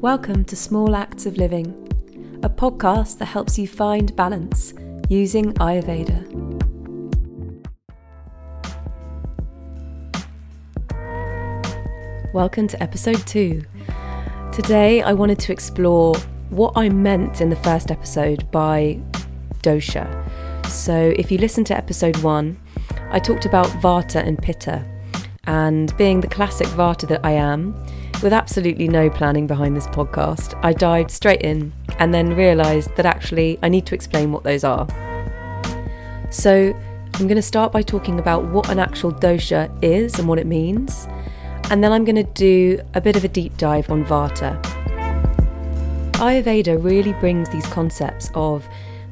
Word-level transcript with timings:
Welcome 0.00 0.46
to 0.46 0.56
Small 0.56 0.96
Acts 0.96 1.26
of 1.26 1.36
Living, 1.36 1.74
a 2.42 2.48
podcast 2.48 3.18
that 3.18 3.26
helps 3.26 3.58
you 3.58 3.68
find 3.68 4.16
balance 4.16 4.72
using 5.10 5.52
Ayurveda. 5.56 6.24
Welcome 12.32 12.66
to 12.68 12.82
episode 12.82 13.26
two. 13.26 13.62
Today, 14.52 15.02
I 15.02 15.12
wanted 15.12 15.38
to 15.40 15.52
explore 15.52 16.16
what 16.48 16.72
I 16.76 16.88
meant 16.88 17.42
in 17.42 17.50
the 17.50 17.56
first 17.56 17.90
episode 17.90 18.50
by 18.50 18.98
dosha. 19.62 20.08
So, 20.66 21.12
if 21.18 21.30
you 21.30 21.36
listen 21.36 21.62
to 21.64 21.76
episode 21.76 22.16
one, 22.22 22.58
I 23.10 23.18
talked 23.18 23.44
about 23.44 23.66
Vata 23.82 24.26
and 24.26 24.40
Pitta, 24.40 24.82
and 25.44 25.94
being 25.98 26.22
the 26.22 26.26
classic 26.28 26.68
Vata 26.68 27.06
that 27.08 27.20
I 27.22 27.32
am, 27.32 27.74
with 28.22 28.32
absolutely 28.32 28.86
no 28.88 29.08
planning 29.08 29.46
behind 29.46 29.76
this 29.76 29.86
podcast, 29.86 30.58
I 30.62 30.72
dived 30.72 31.10
straight 31.10 31.42
in 31.42 31.72
and 31.98 32.12
then 32.12 32.34
realised 32.34 32.94
that 32.96 33.06
actually 33.06 33.58
I 33.62 33.68
need 33.68 33.86
to 33.86 33.94
explain 33.94 34.32
what 34.32 34.44
those 34.44 34.64
are. 34.64 34.86
So, 36.30 36.76
I'm 37.14 37.26
going 37.26 37.36
to 37.36 37.42
start 37.42 37.72
by 37.72 37.82
talking 37.82 38.18
about 38.18 38.44
what 38.44 38.70
an 38.70 38.78
actual 38.78 39.12
dosha 39.12 39.70
is 39.82 40.18
and 40.18 40.28
what 40.28 40.38
it 40.38 40.46
means, 40.46 41.06
and 41.70 41.82
then 41.82 41.92
I'm 41.92 42.04
going 42.04 42.16
to 42.16 42.32
do 42.34 42.80
a 42.94 43.00
bit 43.00 43.16
of 43.16 43.24
a 43.24 43.28
deep 43.28 43.56
dive 43.56 43.90
on 43.90 44.04
Vata. 44.04 44.60
Ayurveda 46.12 46.82
really 46.82 47.12
brings 47.14 47.48
these 47.48 47.66
concepts 47.66 48.30
of 48.34 48.66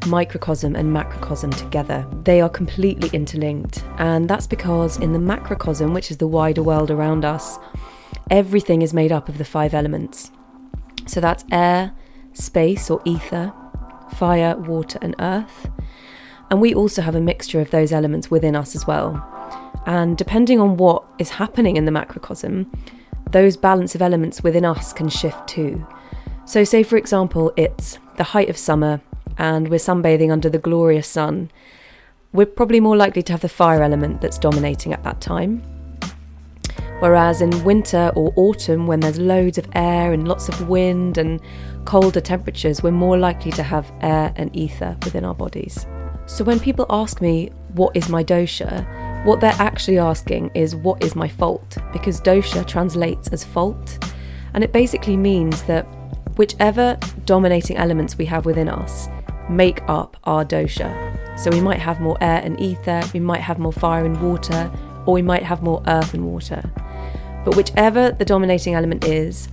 microcosm 0.07 0.77
and 0.77 0.93
macrocosm 0.93 1.51
together. 1.51 2.07
They 2.25 2.41
are 2.41 2.49
completely 2.49 3.11
interlinked, 3.13 3.85
and 3.99 4.29
that's 4.29 4.47
because 4.47 4.99
in 4.99 5.13
the 5.13 5.19
macrocosm, 5.19 5.93
which 5.93 6.11
is 6.11 6.19
the 6.19 6.29
wider 6.29 6.63
world 6.63 6.91
around 6.91 7.25
us, 7.25 7.59
everything 8.31 8.83
is 8.83 8.95
made 8.95 9.13
up 9.13 9.29
of 9.29 9.39
the 9.39 9.45
five 9.45 9.75
elements. 9.75 10.31
So 11.07 11.21
that's 11.21 11.45
air, 11.51 11.93
space 12.33 12.91
or 12.91 13.01
ether, 13.05 13.53
fire, 14.17 14.57
water, 14.57 14.99
and 15.03 15.15
earth. 15.19 15.71
And 16.51 16.61
we 16.61 16.75
also 16.75 17.03
have 17.03 17.15
a 17.15 17.21
mixture 17.21 17.61
of 17.61 17.71
those 17.71 17.93
elements 17.93 18.31
within 18.31 18.57
us 18.57 18.75
as 18.75 18.87
well. 18.87 19.25
And 19.87 20.17
depending 20.17 20.61
on 20.61 20.77
what 20.77 21.05
is 21.19 21.31
happening 21.31 21.77
in 21.77 21.85
the 21.85 21.91
macrocosm, 21.91 22.71
those 23.31 23.57
balance 23.57 23.95
of 23.95 24.03
elements 24.03 24.43
within 24.43 24.65
us 24.65 24.93
can 24.93 25.09
shift 25.09 25.47
too. 25.49 25.87
So, 26.45 26.65
say 26.65 26.83
for 26.83 26.97
example, 26.97 27.53
it's 27.57 27.99
the 28.17 28.25
height 28.25 28.49
of 28.49 28.57
summer 28.57 29.01
and 29.37 29.69
we're 29.69 29.77
sunbathing 29.77 30.33
under 30.33 30.49
the 30.49 30.59
glorious 30.59 31.07
sun. 31.07 31.51
We're 32.33 32.47
probably 32.47 32.81
more 32.81 32.97
likely 32.97 33.23
to 33.23 33.33
have 33.33 33.41
the 33.41 33.49
fire 33.49 33.83
element 33.83 34.21
that's 34.21 34.39
dominating 34.39 34.93
at 34.93 35.05
that 35.05 35.21
time. 35.21 35.63
Whereas 37.01 37.41
in 37.41 37.65
winter 37.65 38.11
or 38.17 38.33
autumn, 38.35 38.87
when 38.87 39.01
there's 39.01 39.19
loads 39.19 39.57
of 39.57 39.69
air 39.75 40.13
and 40.13 40.27
lots 40.27 40.49
of 40.49 40.69
wind 40.69 41.17
and 41.17 41.41
colder 41.85 42.21
temperatures, 42.21 42.83
we're 42.83 42.91
more 42.91 43.17
likely 43.17 43.53
to 43.53 43.63
have 43.63 43.93
air 44.01 44.33
and 44.37 44.55
ether 44.57 44.97
within 45.05 45.25
our 45.25 45.35
bodies. 45.35 45.87
So 46.27 46.45
when 46.45 46.59
people 46.59 46.87
ask 46.91 47.21
me, 47.21 47.51
what 47.75 47.97
is 47.97 48.09
my 48.09 48.25
dosha? 48.25 48.85
What 49.25 49.41
they're 49.41 49.55
actually 49.59 49.99
asking 49.99 50.51
is, 50.55 50.75
what 50.75 51.03
is 51.03 51.15
my 51.15 51.29
fault? 51.29 51.79
Because 51.93 52.21
dosha 52.21 52.67
translates 52.67 53.29
as 53.29 53.45
fault. 53.45 54.05
And 54.55 54.65
it 54.65 54.73
basically 54.73 55.17
means 55.17 55.63
that 55.65 55.87
whichever 56.37 56.99
dominating 57.25 57.77
elements 57.77 58.19
we 58.19 58.25
have 58.27 58.45
within 58.45 58.69
us 58.69 59.09
make 59.49 59.83
up 59.89 60.17
our 60.25 60.45
dosha. 60.45 61.39
So 61.39 61.51
we 61.51 61.61
might 61.61 61.79
have 61.79 62.01
more 62.01 62.19
air 62.21 62.41
and 62.43 62.61
ether, 62.61 63.03
we 63.15 63.21
might 63.21 63.41
have 63.41 63.59
more 63.59 63.73
fire 63.73 64.05
and 64.05 64.21
water, 64.21 64.71
or 65.07 65.15
we 65.15 65.23
might 65.23 65.43
have 65.43 65.63
more 65.63 65.83
earth 65.87 66.13
and 66.13 66.27
water. 66.27 66.63
But 67.49 67.57
whichever 67.57 68.11
the 68.11 68.27
dominating 68.27 68.75
element 68.75 69.05
is, 69.05 69.49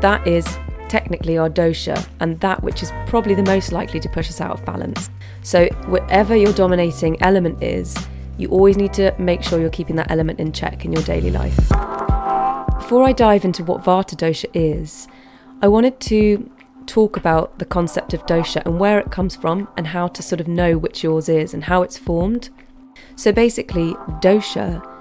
that 0.00 0.24
is 0.28 0.46
technically 0.88 1.38
our 1.38 1.50
dosha 1.50 2.08
and 2.20 2.38
that 2.38 2.62
which 2.62 2.84
is 2.84 2.92
probably 3.08 3.34
the 3.34 3.42
most 3.42 3.72
likely 3.72 3.98
to 3.98 4.08
push 4.08 4.28
us 4.28 4.40
out 4.40 4.52
of 4.52 4.64
balance. 4.64 5.10
So, 5.42 5.66
whatever 5.86 6.36
your 6.36 6.52
dominating 6.52 7.20
element 7.20 7.60
is, 7.60 7.96
you 8.38 8.48
always 8.50 8.76
need 8.76 8.92
to 8.92 9.12
make 9.18 9.42
sure 9.42 9.58
you're 9.58 9.70
keeping 9.70 9.96
that 9.96 10.08
element 10.08 10.38
in 10.38 10.52
check 10.52 10.84
in 10.84 10.92
your 10.92 11.02
daily 11.02 11.32
life. 11.32 11.56
Before 12.78 13.02
I 13.02 13.12
dive 13.12 13.44
into 13.44 13.64
what 13.64 13.82
Vata 13.82 14.14
dosha 14.14 14.48
is, 14.54 15.08
I 15.60 15.66
wanted 15.66 15.98
to 15.98 16.48
talk 16.86 17.16
about 17.16 17.58
the 17.58 17.64
concept 17.64 18.14
of 18.14 18.24
dosha 18.24 18.64
and 18.64 18.78
where 18.78 19.00
it 19.00 19.10
comes 19.10 19.34
from 19.34 19.66
and 19.76 19.88
how 19.88 20.06
to 20.06 20.22
sort 20.22 20.40
of 20.40 20.46
know 20.46 20.78
which 20.78 21.02
yours 21.02 21.28
is 21.28 21.52
and 21.52 21.64
how 21.64 21.82
it's 21.82 21.98
formed. 21.98 22.50
So 23.16 23.32
basically, 23.32 23.94
dosha 24.20 24.91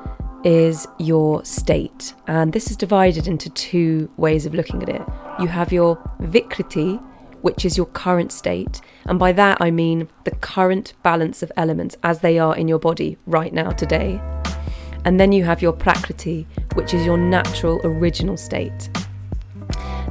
is 0.43 0.87
your 0.99 1.43
state. 1.45 2.13
And 2.27 2.53
this 2.53 2.71
is 2.71 2.77
divided 2.77 3.27
into 3.27 3.49
two 3.49 4.09
ways 4.17 4.45
of 4.45 4.53
looking 4.53 4.81
at 4.81 4.89
it. 4.89 5.01
You 5.39 5.47
have 5.47 5.71
your 5.71 5.97
Vikriti, 6.21 7.01
which 7.41 7.65
is 7.65 7.77
your 7.77 7.87
current 7.87 8.31
state. 8.31 8.81
And 9.05 9.17
by 9.17 9.31
that, 9.33 9.57
I 9.59 9.71
mean 9.71 10.09
the 10.23 10.31
current 10.31 10.93
balance 11.03 11.41
of 11.41 11.51
elements 11.57 11.97
as 12.03 12.19
they 12.19 12.39
are 12.39 12.55
in 12.55 12.67
your 12.67 12.79
body 12.79 13.17
right 13.25 13.53
now, 13.53 13.71
today. 13.71 14.21
And 15.03 15.19
then 15.19 15.31
you 15.31 15.43
have 15.43 15.61
your 15.61 15.73
Prakriti, 15.73 16.47
which 16.75 16.93
is 16.93 17.05
your 17.05 17.17
natural 17.17 17.81
original 17.83 18.37
state. 18.37 18.89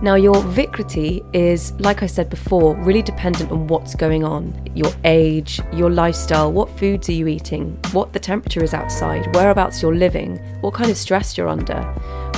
Now, 0.03 0.15
your 0.15 0.37
Vikriti 0.37 1.23
is, 1.35 1.79
like 1.79 2.03
I 2.03 2.07
said 2.07 2.31
before, 2.31 2.75
really 2.77 3.03
dependent 3.03 3.51
on 3.51 3.67
what's 3.67 3.95
going 3.95 4.25
on 4.25 4.67
your 4.75 4.91
age, 5.05 5.61
your 5.75 5.91
lifestyle, 5.91 6.51
what 6.51 6.71
foods 6.79 7.11
are 7.11 7.13
you 7.13 7.27
eating, 7.27 7.79
what 7.93 8.15
the 8.15 8.19
temperature 8.19 8.65
is 8.65 8.73
outside, 8.73 9.35
whereabouts 9.35 9.83
you're 9.83 9.95
living, 9.95 10.39
what 10.63 10.73
kind 10.73 10.91
of 10.91 10.97
stress 10.97 11.37
you're 11.37 11.49
under. 11.49 11.83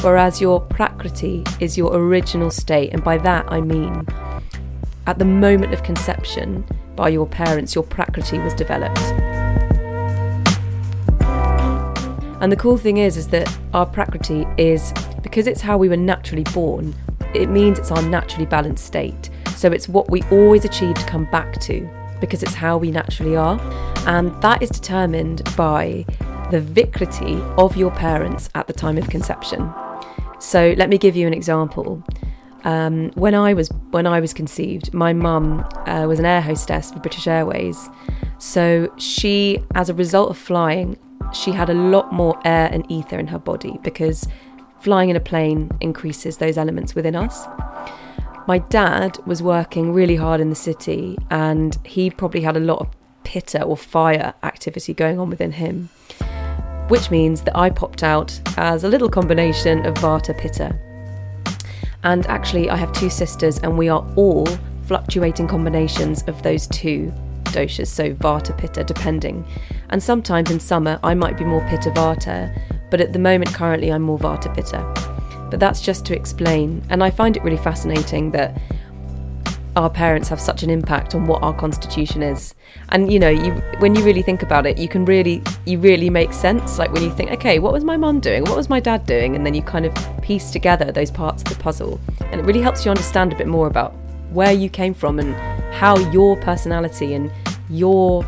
Whereas 0.01 0.41
your 0.41 0.61
Prakriti 0.61 1.45
is 1.61 1.79
your 1.79 1.95
original 1.95 2.51
state, 2.51 2.93
and 2.93 3.05
by 3.05 3.17
that 3.19 3.47
I 3.49 3.61
mean 3.61 4.09
at 5.07 5.21
the 5.21 5.25
moment 5.25 5.73
of 5.73 5.85
conception 5.85 6.65
by 6.97 7.11
your 7.11 7.29
parents, 7.29 7.77
your 7.77 7.85
Prakriti 7.85 8.41
was 8.41 8.55
developed. 8.55 8.99
And 12.41 12.51
the 12.51 12.57
cool 12.57 12.77
thing 12.77 12.97
is, 12.97 13.17
is 13.17 13.29
that 13.29 13.57
our 13.73 13.87
Prakriti 13.87 14.49
is 14.59 14.93
because 15.23 15.47
it's 15.47 15.61
how 15.61 15.79
we 15.79 15.89
were 15.89 15.97
naturally 15.97 16.43
born 16.53 16.93
it 17.35 17.49
means 17.49 17.79
it's 17.79 17.91
our 17.91 18.03
naturally 18.03 18.47
balanced 18.47 18.85
state. 18.85 19.31
So 19.57 19.71
it's 19.71 19.89
what 19.89 20.11
we 20.11 20.23
always 20.31 20.65
achieve 20.65 20.95
to 20.95 21.07
come 21.07 21.25
back 21.31 21.61
to 21.63 21.89
because 22.21 22.43
it's 22.43 22.55
how 22.55 22.79
we 22.79 22.91
naturally 22.91 23.37
are. 23.37 23.61
And 24.07 24.31
that 24.43 24.63
is 24.63 24.71
determined 24.71 25.43
by 25.57 26.05
the 26.51 26.61
vikriti 26.61 27.41
of 27.59 27.77
your 27.77 27.91
parents 27.91 28.49
at 28.55 28.67
the 28.67 28.73
time 28.73 28.99
of 28.99 29.09
conception. 29.09 29.73
So 30.39 30.75
let 30.77 30.89
me 30.89 30.99
give 30.99 31.17
you 31.17 31.27
an 31.27 31.35
example. 31.35 32.03
Um, 32.65 33.11
when 33.15 33.35
I 33.35 33.55
was 33.55 33.69
when 33.91 34.07
I 34.07 34.21
was 34.21 34.33
conceived, 34.33 34.93
my 34.95 35.13
mum 35.13 35.67
uh, 35.87 36.07
was 36.07 36.19
an 36.19 36.27
air 36.27 36.41
hostess 36.41 36.93
for 36.93 37.01
British 37.01 37.27
Airways. 37.27 37.89
So 38.39 38.93
she, 38.99 39.63
as 39.75 39.89
a 39.89 39.95
result 39.95 40.31
of 40.31 40.39
flying, 40.39 40.99
she 41.33 41.53
had 41.53 41.71
a 41.71 41.75
lot 41.75 42.13
more 42.13 42.39
air 42.45 42.69
and 42.73 42.85
ether 42.91 43.19
in 43.19 43.29
her 43.29 43.39
body 43.39 43.79
because 43.83 44.29
flying 44.83 45.11
in 45.11 45.17
a 45.17 45.21
plane 45.21 45.71
increases 45.81 46.39
those 46.39 46.59
elements 46.59 46.95
within 46.95 47.15
us. 47.15 47.47
My 48.49 48.59
dad 48.59 49.19
was 49.25 49.41
working 49.43 49.93
really 49.93 50.17
hard 50.17 50.41
in 50.41 50.51
the 50.51 50.57
city 50.57 51.17
and 51.31 51.79
he 51.85 52.11
probably 52.11 52.41
had 52.41 52.57
a 52.57 52.61
lot 52.61 52.81
of 52.81 52.89
pitta 53.23 53.63
or 53.63 53.77
fire 53.77 54.35
activity 54.43 54.93
going 54.93 55.21
on 55.21 55.31
within 55.31 55.53
him, 55.53 55.89
which 56.89 57.11
means 57.11 57.43
that 57.43 57.57
I 57.57 57.71
popped 57.71 58.03
out 58.03 58.41
as 58.57 58.83
a 58.83 58.89
little 58.89 59.09
combination 59.09 59.87
of 59.87 59.95
Vata 59.95 60.37
Pitta. 60.37 60.77
And 62.03 62.27
actually, 62.27 62.69
I 62.69 62.75
have 62.75 62.93
two 62.93 63.09
sisters, 63.11 63.59
and 63.61 63.79
we 63.79 63.89
are 63.89 64.05
all 64.17 64.47
fluctuating 64.87 65.47
combinations 65.47 66.25
of 66.25 66.43
those 66.43 66.67
two 66.67 67.13
doshas, 67.45 67.87
so 67.87 68.13
Vata 68.15 68.59
Pitta, 68.59 68.83
depending. 68.83 69.47
And 69.91 70.03
sometimes 70.03 70.51
in 70.51 70.59
summer, 70.59 70.99
I 71.05 71.15
might 71.15 71.39
be 71.39 71.45
more 71.45 71.65
Pitta 71.69 71.91
Vata, 71.91 72.53
but 72.93 73.01
at 73.01 73.15
the 73.15 73.19
moment, 73.19 73.55
currently, 73.55 73.91
I'm 73.91 74.03
more 74.03 74.19
Vata 74.19 74.55
Pitta. 74.55 74.85
But 75.51 75.59
that's 75.59 75.81
just 75.81 76.05
to 76.07 76.15
explain, 76.15 76.83
and 76.91 77.03
I 77.03 77.09
find 77.09 77.39
it 77.39 77.43
really 77.43 77.57
fascinating 77.57 78.33
that 78.33 78.61
our 79.77 79.89
parents 79.89 80.29
have 80.29 80.39
such 80.39 80.63
an 80.63 80.69
impact 80.69 81.15
on 81.15 81.27
what 81.27 81.43
our 81.43 81.55
constitution 81.55 82.23
is. 82.23 82.55
And 82.91 83.11
you 83.11 83.19
know, 83.19 83.31
you 83.31 83.53
when 83.79 83.95
you 83.95 84.05
really 84.05 84.21
think 84.21 84.43
about 84.43 84.67
it, 84.67 84.77
you 84.77 84.89
can 84.89 85.07
really 85.07 85.43
you 85.65 85.79
really 85.79 86.11
make 86.11 86.35
sense. 86.35 86.79
Like 86.79 86.93
when 86.93 87.03
you 87.03 87.11
think, 87.11 87.31
okay, 87.31 87.59
what 87.59 87.73
was 87.73 87.83
my 87.83 87.97
mom 87.97 88.21
doing? 88.21 88.45
What 88.45 88.59
was 88.59 88.69
my 88.69 88.79
dad 88.79 89.07
doing? 89.07 89.35
And 89.37 89.47
then 89.47 89.55
you 89.55 89.63
kind 89.63 89.87
of 89.87 89.95
piece 90.21 90.51
together 90.51 90.93
those 90.93 91.11
parts 91.11 91.43
of 91.43 91.49
the 91.49 91.63
puzzle. 91.63 91.99
And 92.31 92.43
it 92.43 92.45
really 92.45 92.61
helps 92.61 92.85
you 92.85 92.91
understand 92.91 93.33
a 93.33 93.37
bit 93.37 93.49
more 93.49 93.69
about 93.69 93.95
where 94.33 94.53
you 94.53 94.69
came 94.69 94.93
from 94.93 95.19
and 95.19 95.35
how 95.73 95.97
your 96.11 96.37
personality 96.37 97.15
and 97.15 97.33
your 97.71 98.23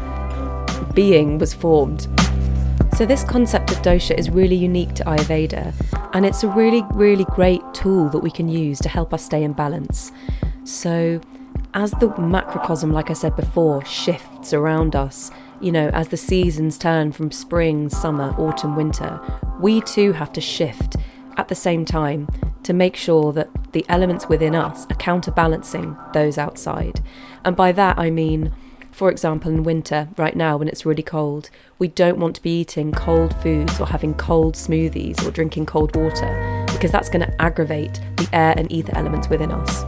being 0.94 1.36
was 1.36 1.52
formed. 1.52 2.08
So, 2.96 3.04
this 3.04 3.24
concept 3.24 3.63
dosha 3.84 4.18
is 4.18 4.30
really 4.30 4.56
unique 4.56 4.94
to 4.94 5.04
Ayurveda, 5.04 5.74
and 6.14 6.24
it's 6.24 6.42
a 6.42 6.48
really, 6.48 6.82
really 6.94 7.26
great 7.26 7.60
tool 7.74 8.08
that 8.08 8.20
we 8.20 8.30
can 8.30 8.48
use 8.48 8.78
to 8.78 8.88
help 8.88 9.12
us 9.12 9.22
stay 9.22 9.44
in 9.44 9.52
balance. 9.52 10.10
So, 10.64 11.20
as 11.74 11.90
the 11.92 12.08
macrocosm, 12.18 12.92
like 12.92 13.10
I 13.10 13.12
said 13.12 13.36
before, 13.36 13.84
shifts 13.84 14.54
around 14.54 14.96
us, 14.96 15.30
you 15.60 15.70
know, 15.70 15.88
as 15.88 16.08
the 16.08 16.16
seasons 16.16 16.78
turn 16.78 17.12
from 17.12 17.30
spring, 17.30 17.90
summer, 17.90 18.34
autumn, 18.38 18.74
winter, 18.74 19.20
we 19.60 19.82
too 19.82 20.12
have 20.12 20.32
to 20.32 20.40
shift 20.40 20.96
at 21.36 21.48
the 21.48 21.54
same 21.54 21.84
time 21.84 22.26
to 22.62 22.72
make 22.72 22.96
sure 22.96 23.34
that 23.34 23.50
the 23.72 23.84
elements 23.90 24.30
within 24.30 24.54
us 24.54 24.86
are 24.86 24.96
counterbalancing 24.96 25.94
those 26.14 26.38
outside. 26.38 27.02
And 27.44 27.54
by 27.54 27.72
that 27.72 27.98
I 27.98 28.08
mean, 28.08 28.50
for 28.94 29.10
example, 29.10 29.50
in 29.50 29.64
winter, 29.64 30.08
right 30.16 30.36
now 30.36 30.56
when 30.56 30.68
it's 30.68 30.86
really 30.86 31.02
cold, 31.02 31.50
we 31.80 31.88
don't 31.88 32.18
want 32.18 32.36
to 32.36 32.42
be 32.42 32.60
eating 32.60 32.92
cold 32.92 33.34
foods 33.42 33.80
or 33.80 33.86
having 33.86 34.14
cold 34.14 34.54
smoothies 34.54 35.26
or 35.26 35.32
drinking 35.32 35.66
cold 35.66 35.96
water 35.96 36.64
because 36.72 36.92
that's 36.92 37.08
going 37.08 37.26
to 37.26 37.42
aggravate 37.42 38.00
the 38.16 38.28
air 38.32 38.54
and 38.56 38.70
ether 38.70 38.96
elements 38.96 39.28
within 39.28 39.50
us. 39.50 39.82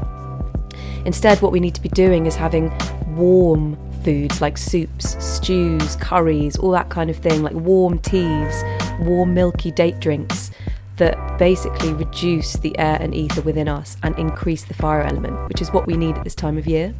Instead, 1.05 1.41
what 1.41 1.53
we 1.53 1.61
need 1.61 1.75
to 1.77 1.81
be 1.81 1.89
doing 1.91 2.27
is 2.27 2.35
having 2.35 2.77
warm 3.15 3.79
foods 4.03 4.41
like 4.41 4.59
soups, 4.59 5.17
stews, 5.25 5.95
curries, 5.97 6.57
all 6.57 6.73
that 6.73 6.89
kind 6.89 7.09
of 7.09 7.17
thing, 7.17 7.45
like 7.45 7.55
warm 7.55 8.01
teas, 8.01 8.65
warm 8.99 9.33
milky 9.33 9.71
date 9.71 10.01
drinks 10.01 10.51
that 10.97 11.39
basically 11.39 11.93
reduce 11.93 12.55
the 12.55 12.77
air 12.77 12.99
and 13.01 13.15
ether 13.15 13.43
within 13.43 13.69
us 13.69 13.97
and 14.03 14.19
increase 14.19 14.65
the 14.65 14.75
fire 14.75 15.03
element, 15.03 15.47
which 15.47 15.63
is 15.63 15.71
what 15.71 15.87
we 15.87 15.97
need 15.97 16.17
at 16.17 16.25
this 16.25 16.35
time 16.35 16.59
of 16.59 16.67
year. 16.67 16.93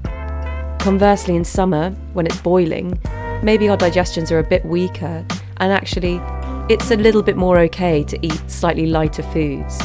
Conversely, 0.79 1.37
in 1.37 1.45
summer, 1.45 1.91
when 2.13 2.27
it's 2.27 2.41
boiling, 2.41 2.99
maybe 3.43 3.69
our 3.69 3.77
digestions 3.77 4.31
are 4.31 4.39
a 4.39 4.45
bit 4.45 4.65
weaker, 4.65 5.25
and 5.59 5.73
actually, 5.73 6.21
it's 6.69 6.91
a 6.91 6.97
little 6.97 7.23
bit 7.23 7.37
more 7.37 7.59
okay 7.61 8.03
to 8.05 8.19
eat 8.27 8.41
slightly 8.51 8.87
lighter 8.87 9.23
foods. 9.23 9.81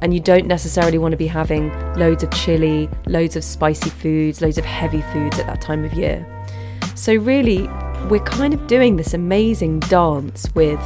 And 0.00 0.14
you 0.14 0.20
don't 0.20 0.46
necessarily 0.46 0.98
want 0.98 1.12
to 1.12 1.16
be 1.16 1.26
having 1.26 1.72
loads 1.94 2.22
of 2.22 2.30
chili, 2.30 2.88
loads 3.06 3.34
of 3.34 3.42
spicy 3.42 3.90
foods, 3.90 4.40
loads 4.40 4.58
of 4.58 4.64
heavy 4.64 5.02
foods 5.12 5.38
at 5.38 5.46
that 5.46 5.60
time 5.60 5.84
of 5.84 5.92
year. 5.92 6.26
So, 6.94 7.14
really, 7.14 7.68
we're 8.08 8.24
kind 8.24 8.54
of 8.54 8.66
doing 8.66 8.96
this 8.96 9.12
amazing 9.14 9.80
dance 9.80 10.48
with 10.54 10.80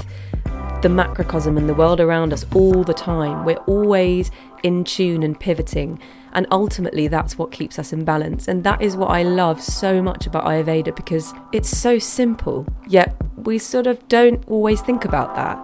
the 0.83 0.89
macrocosm 0.89 1.57
and 1.57 1.69
the 1.69 1.75
world 1.75 2.01
around 2.01 2.33
us 2.33 2.45
all 2.55 2.83
the 2.85 2.95
time. 2.95 3.45
We're 3.45 3.65
always 3.67 4.31
in 4.63 4.85
tune 4.85 5.23
and 5.23 5.39
pivoting. 5.39 5.99
And 6.35 6.47
ultimately, 6.51 7.09
that's 7.09 7.37
what 7.37 7.53
keeps 7.53 7.79
us 7.79 7.93
in 7.93 8.05
balance. 8.05 8.49
And 8.49 8.65
that 8.65 8.81
is 8.81 8.97
what 8.97 9.11
I 9.11 9.23
love 9.23 9.61
so 9.63 10.01
much 10.03 10.27
about 10.27 10.45
Ayurveda 10.45 10.97
because 10.97 11.35
it's 11.53 11.69
so 11.69 11.99
simple, 11.99 12.67
yet 12.89 13.15
we 13.37 13.59
sort 13.59 13.87
of 13.87 14.07
don't 14.09 14.43
always 14.49 14.81
think 14.81 15.05
about 15.05 15.35
that. 15.37 15.59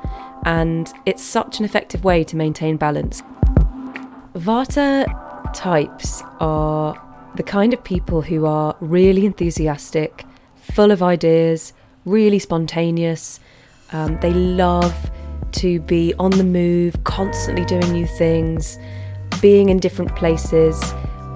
And 0.45 0.93
it's 1.07 1.23
such 1.23 1.59
an 1.59 1.65
effective 1.65 2.05
way 2.05 2.23
to 2.25 2.37
maintain 2.37 2.77
balance. 2.77 3.23
Vata 4.35 5.07
types 5.55 6.23
are 6.41 7.01
the 7.35 7.43
kind 7.43 7.73
of 7.73 7.83
people 7.83 8.23
who 8.23 8.47
are 8.47 8.77
really 8.81 9.25
enthusiastic, 9.25 10.25
full 10.57 10.91
of 10.91 11.03
ideas, 11.03 11.73
really 12.05 12.39
spontaneous, 12.39 13.41
um, 13.93 14.19
they 14.21 14.33
love 14.33 15.11
to 15.53 15.81
be 15.81 16.15
on 16.19 16.31
the 16.33 16.45
move, 16.45 17.03
constantly 17.05 17.65
doing 17.65 17.91
new 17.93 18.07
things, 18.07 18.79
being 19.41 19.69
in 19.69 19.79
different 19.79 20.15
places, 20.17 20.81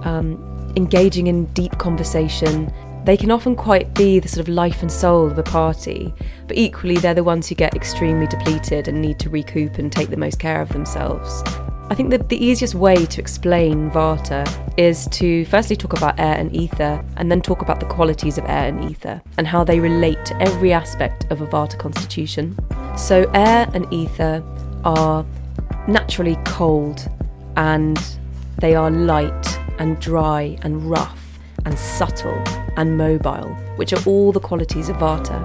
um, 0.02 0.38
engaging 0.76 1.26
in 1.26 1.46
deep 1.46 1.78
conversation. 1.78 2.72
They 3.04 3.16
can 3.16 3.30
often 3.30 3.56
quite 3.56 3.94
be 3.94 4.20
the 4.20 4.28
sort 4.28 4.46
of 4.46 4.48
life 4.48 4.80
and 4.82 4.90
soul 4.90 5.26
of 5.26 5.36
a 5.36 5.42
party, 5.42 6.14
but 6.46 6.56
equally 6.56 6.96
they're 6.96 7.14
the 7.14 7.24
ones 7.24 7.48
who 7.48 7.56
get 7.56 7.74
extremely 7.74 8.26
depleted 8.28 8.86
and 8.86 9.02
need 9.02 9.18
to 9.20 9.30
recoup 9.30 9.78
and 9.78 9.90
take 9.90 10.08
the 10.08 10.16
most 10.16 10.38
care 10.38 10.60
of 10.60 10.68
themselves. 10.68 11.42
I 11.90 11.94
think 11.94 12.10
that 12.10 12.28
the 12.30 12.42
easiest 12.42 12.74
way 12.74 13.04
to 13.04 13.20
explain 13.20 13.90
Vata 13.90 14.48
is 14.78 15.06
to 15.08 15.44
firstly 15.46 15.76
talk 15.76 15.92
about 15.92 16.18
air 16.18 16.36
and 16.36 16.54
ether, 16.56 17.04
and 17.16 17.30
then 17.30 17.42
talk 17.42 17.60
about 17.60 17.80
the 17.80 17.86
qualities 17.86 18.38
of 18.38 18.44
air 18.44 18.68
and 18.68 18.90
ether 18.90 19.20
and 19.36 19.46
how 19.46 19.62
they 19.62 19.78
relate 19.78 20.24
to 20.24 20.40
every 20.40 20.72
aspect 20.72 21.26
of 21.30 21.42
a 21.42 21.46
Vata 21.46 21.78
constitution. 21.78 22.56
So, 22.96 23.30
air 23.34 23.68
and 23.74 23.92
ether 23.92 24.42
are 24.84 25.26
naturally 25.86 26.38
cold 26.44 27.10
and 27.56 27.98
they 28.58 28.74
are 28.74 28.90
light 28.90 29.58
and 29.78 29.98
dry 30.00 30.56
and 30.62 30.88
rough 30.90 31.38
and 31.64 31.78
subtle 31.78 32.42
and 32.76 32.96
mobile, 32.96 33.48
which 33.76 33.92
are 33.92 34.02
all 34.06 34.32
the 34.32 34.40
qualities 34.40 34.88
of 34.88 34.96
Vata. 34.96 35.42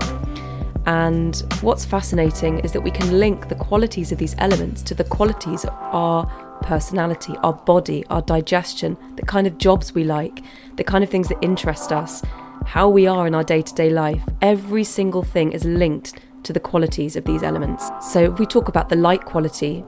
And 0.85 1.43
what's 1.61 1.83
fascinating 1.83 2.59
is 2.59 2.71
that 2.71 2.81
we 2.81 2.91
can 2.91 3.19
link 3.19 3.49
the 3.49 3.55
qualities 3.55 4.11
of 4.11 4.17
these 4.17 4.35
elements 4.37 4.81
to 4.83 4.95
the 4.95 5.03
qualities 5.03 5.65
of 5.65 5.73
our 5.73 6.25
personality, 6.61 7.35
our 7.43 7.53
body, 7.53 8.05
our 8.09 8.21
digestion, 8.21 8.97
the 9.15 9.25
kind 9.25 9.47
of 9.47 9.57
jobs 9.57 9.93
we 9.93 10.03
like, 10.03 10.43
the 10.77 10.83
kind 10.83 11.03
of 11.03 11.09
things 11.09 11.27
that 11.27 11.37
interest 11.41 11.91
us, 11.91 12.23
how 12.65 12.87
we 12.87 13.05
are 13.05 13.27
in 13.27 13.35
our 13.35 13.43
day 13.43 13.61
to 13.61 13.73
day 13.73 13.89
life. 13.89 14.23
Every 14.41 14.83
single 14.83 15.23
thing 15.23 15.51
is 15.51 15.65
linked 15.65 16.19
to 16.43 16.53
the 16.53 16.59
qualities 16.59 17.15
of 17.17 17.25
these 17.25 17.43
elements. 17.43 17.89
So, 18.01 18.31
if 18.31 18.39
we 18.39 18.45
talk 18.45 18.69
about 18.69 18.87
the 18.87 18.95
light 18.95 19.25
quality, 19.25 19.83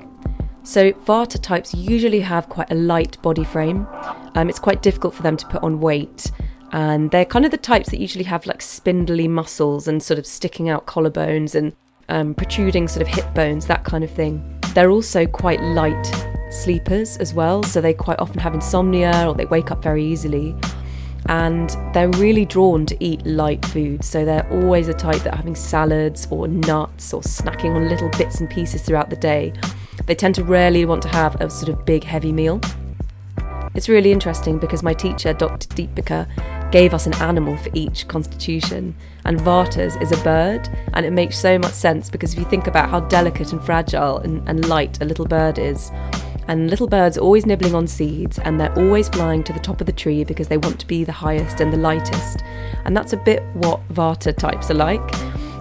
so 0.70 0.92
Vata 0.92 1.42
types 1.42 1.74
usually 1.74 2.20
have 2.20 2.48
quite 2.48 2.72
a 2.72 2.76
light 2.76 3.20
body 3.22 3.44
frame. 3.44 3.88
Um, 4.36 4.50
it's 4.50 4.60
quite 4.60 4.82
difficult 4.84 5.16
for 5.16 5.24
them 5.24 5.36
to 5.38 5.48
put 5.48 5.64
on 5.64 5.80
weight 5.80 6.32
and 6.72 7.10
they're 7.10 7.26
kind 7.26 7.46
of 7.46 7.52
the 7.52 7.58
types 7.58 7.90
that 7.90 8.00
usually 8.00 8.26
have 8.26 8.46
like 8.46 8.62
spindly 8.62 9.28
muscles 9.28 9.88
and 9.88 10.02
sort 10.02 10.20
of 10.20 10.26
sticking 10.26 10.70
out 10.70 10.86
collarbones 10.86 11.56
and 11.56 11.74
um, 12.10 12.34
protruding 12.34 12.88
sort 12.88 13.02
of 13.02 13.08
hip 13.08 13.34
bones, 13.34 13.66
that 13.68 13.84
kind 13.84 14.04
of 14.04 14.12
thing. 14.12 14.60
They're 14.74 14.92
also 14.92 15.26
quite 15.26 15.60
light 15.62 16.06
sleepers 16.52 17.18
as 17.18 17.34
well, 17.34 17.64
so 17.64 17.82
they 17.82 17.94
quite 17.94 18.20
often 18.20 18.40
have 18.40 18.54
insomnia 18.54 19.28
or 19.28 19.34
they 19.34 19.46
wake 19.46 19.72
up 19.72 19.82
very 19.82 20.04
easily. 20.04 20.56
And 21.26 21.76
they're 21.94 22.10
really 22.10 22.46
drawn 22.46 22.86
to 22.88 23.04
eat 23.04 23.26
light 23.26 23.64
food, 23.66 24.04
so 24.04 24.26
they're 24.26 24.48
always 24.52 24.88
a 24.88 24.94
type 24.94 25.22
that 25.24 25.36
having 25.36 25.56
salads 25.56 26.28
or 26.32 26.48
nuts 26.48 27.14
or 27.14 27.22
snacking 27.22 27.76
on 27.76 27.90
little 27.90 28.10
bits 28.18 28.40
and 28.40 28.50
pieces 28.50 28.82
throughout 28.82 29.10
the 29.10 29.16
day. 29.16 29.54
They 30.10 30.16
tend 30.16 30.34
to 30.36 30.44
rarely 30.44 30.86
want 30.86 31.04
to 31.04 31.08
have 31.10 31.40
a 31.40 31.52
sort 31.52 31.70
of 31.70 31.86
big 31.86 32.04
heavy 32.04 32.32
meal. 32.32 32.60
It's 33.76 33.88
really 33.88 34.12
interesting 34.12 34.58
because 34.58 34.82
my 34.82 34.96
teacher, 34.96 35.34
Dr. 35.34 35.68
Deepika, 35.68 36.72
gave 36.72 36.96
us 36.96 37.06
an 37.06 37.14
animal 37.22 37.56
for 37.58 37.70
each 37.76 38.08
constitution, 38.08 38.96
and 39.26 39.40
Vatas 39.40 40.02
is 40.02 40.12
a 40.12 40.18
bird, 40.24 40.68
and 40.96 41.06
it 41.06 41.12
makes 41.12 41.38
so 41.38 41.60
much 41.60 41.74
sense 41.74 42.10
because 42.10 42.34
if 42.34 42.40
you 42.40 42.46
think 42.46 42.66
about 42.66 42.90
how 42.90 43.02
delicate 43.02 43.54
and 43.54 43.64
fragile 43.64 44.18
and, 44.18 44.42
and 44.50 44.68
light 44.68 45.00
a 45.00 45.06
little 45.06 45.26
bird 45.26 45.60
is, 45.60 45.92
and 46.48 46.72
little 46.72 46.88
birds 46.88 47.16
are 47.16 47.22
always 47.22 47.46
nibbling 47.46 47.76
on 47.76 47.86
seeds 47.86 48.40
and 48.40 48.60
they're 48.60 48.76
always 48.80 49.10
flying 49.10 49.44
to 49.44 49.54
the 49.54 49.60
top 49.60 49.80
of 49.80 49.86
the 49.86 49.94
tree 49.94 50.24
because 50.24 50.48
they 50.48 50.58
want 50.58 50.80
to 50.80 50.88
be 50.88 51.04
the 51.04 51.12
highest 51.12 51.62
and 51.62 51.72
the 51.72 51.78
lightest. 51.78 52.44
And 52.86 52.98
that's 52.98 53.14
a 53.14 53.18
bit 53.18 53.44
what 53.54 53.88
Vata 53.90 54.36
types 54.36 54.72
are 54.72 54.74
like. 54.74 55.08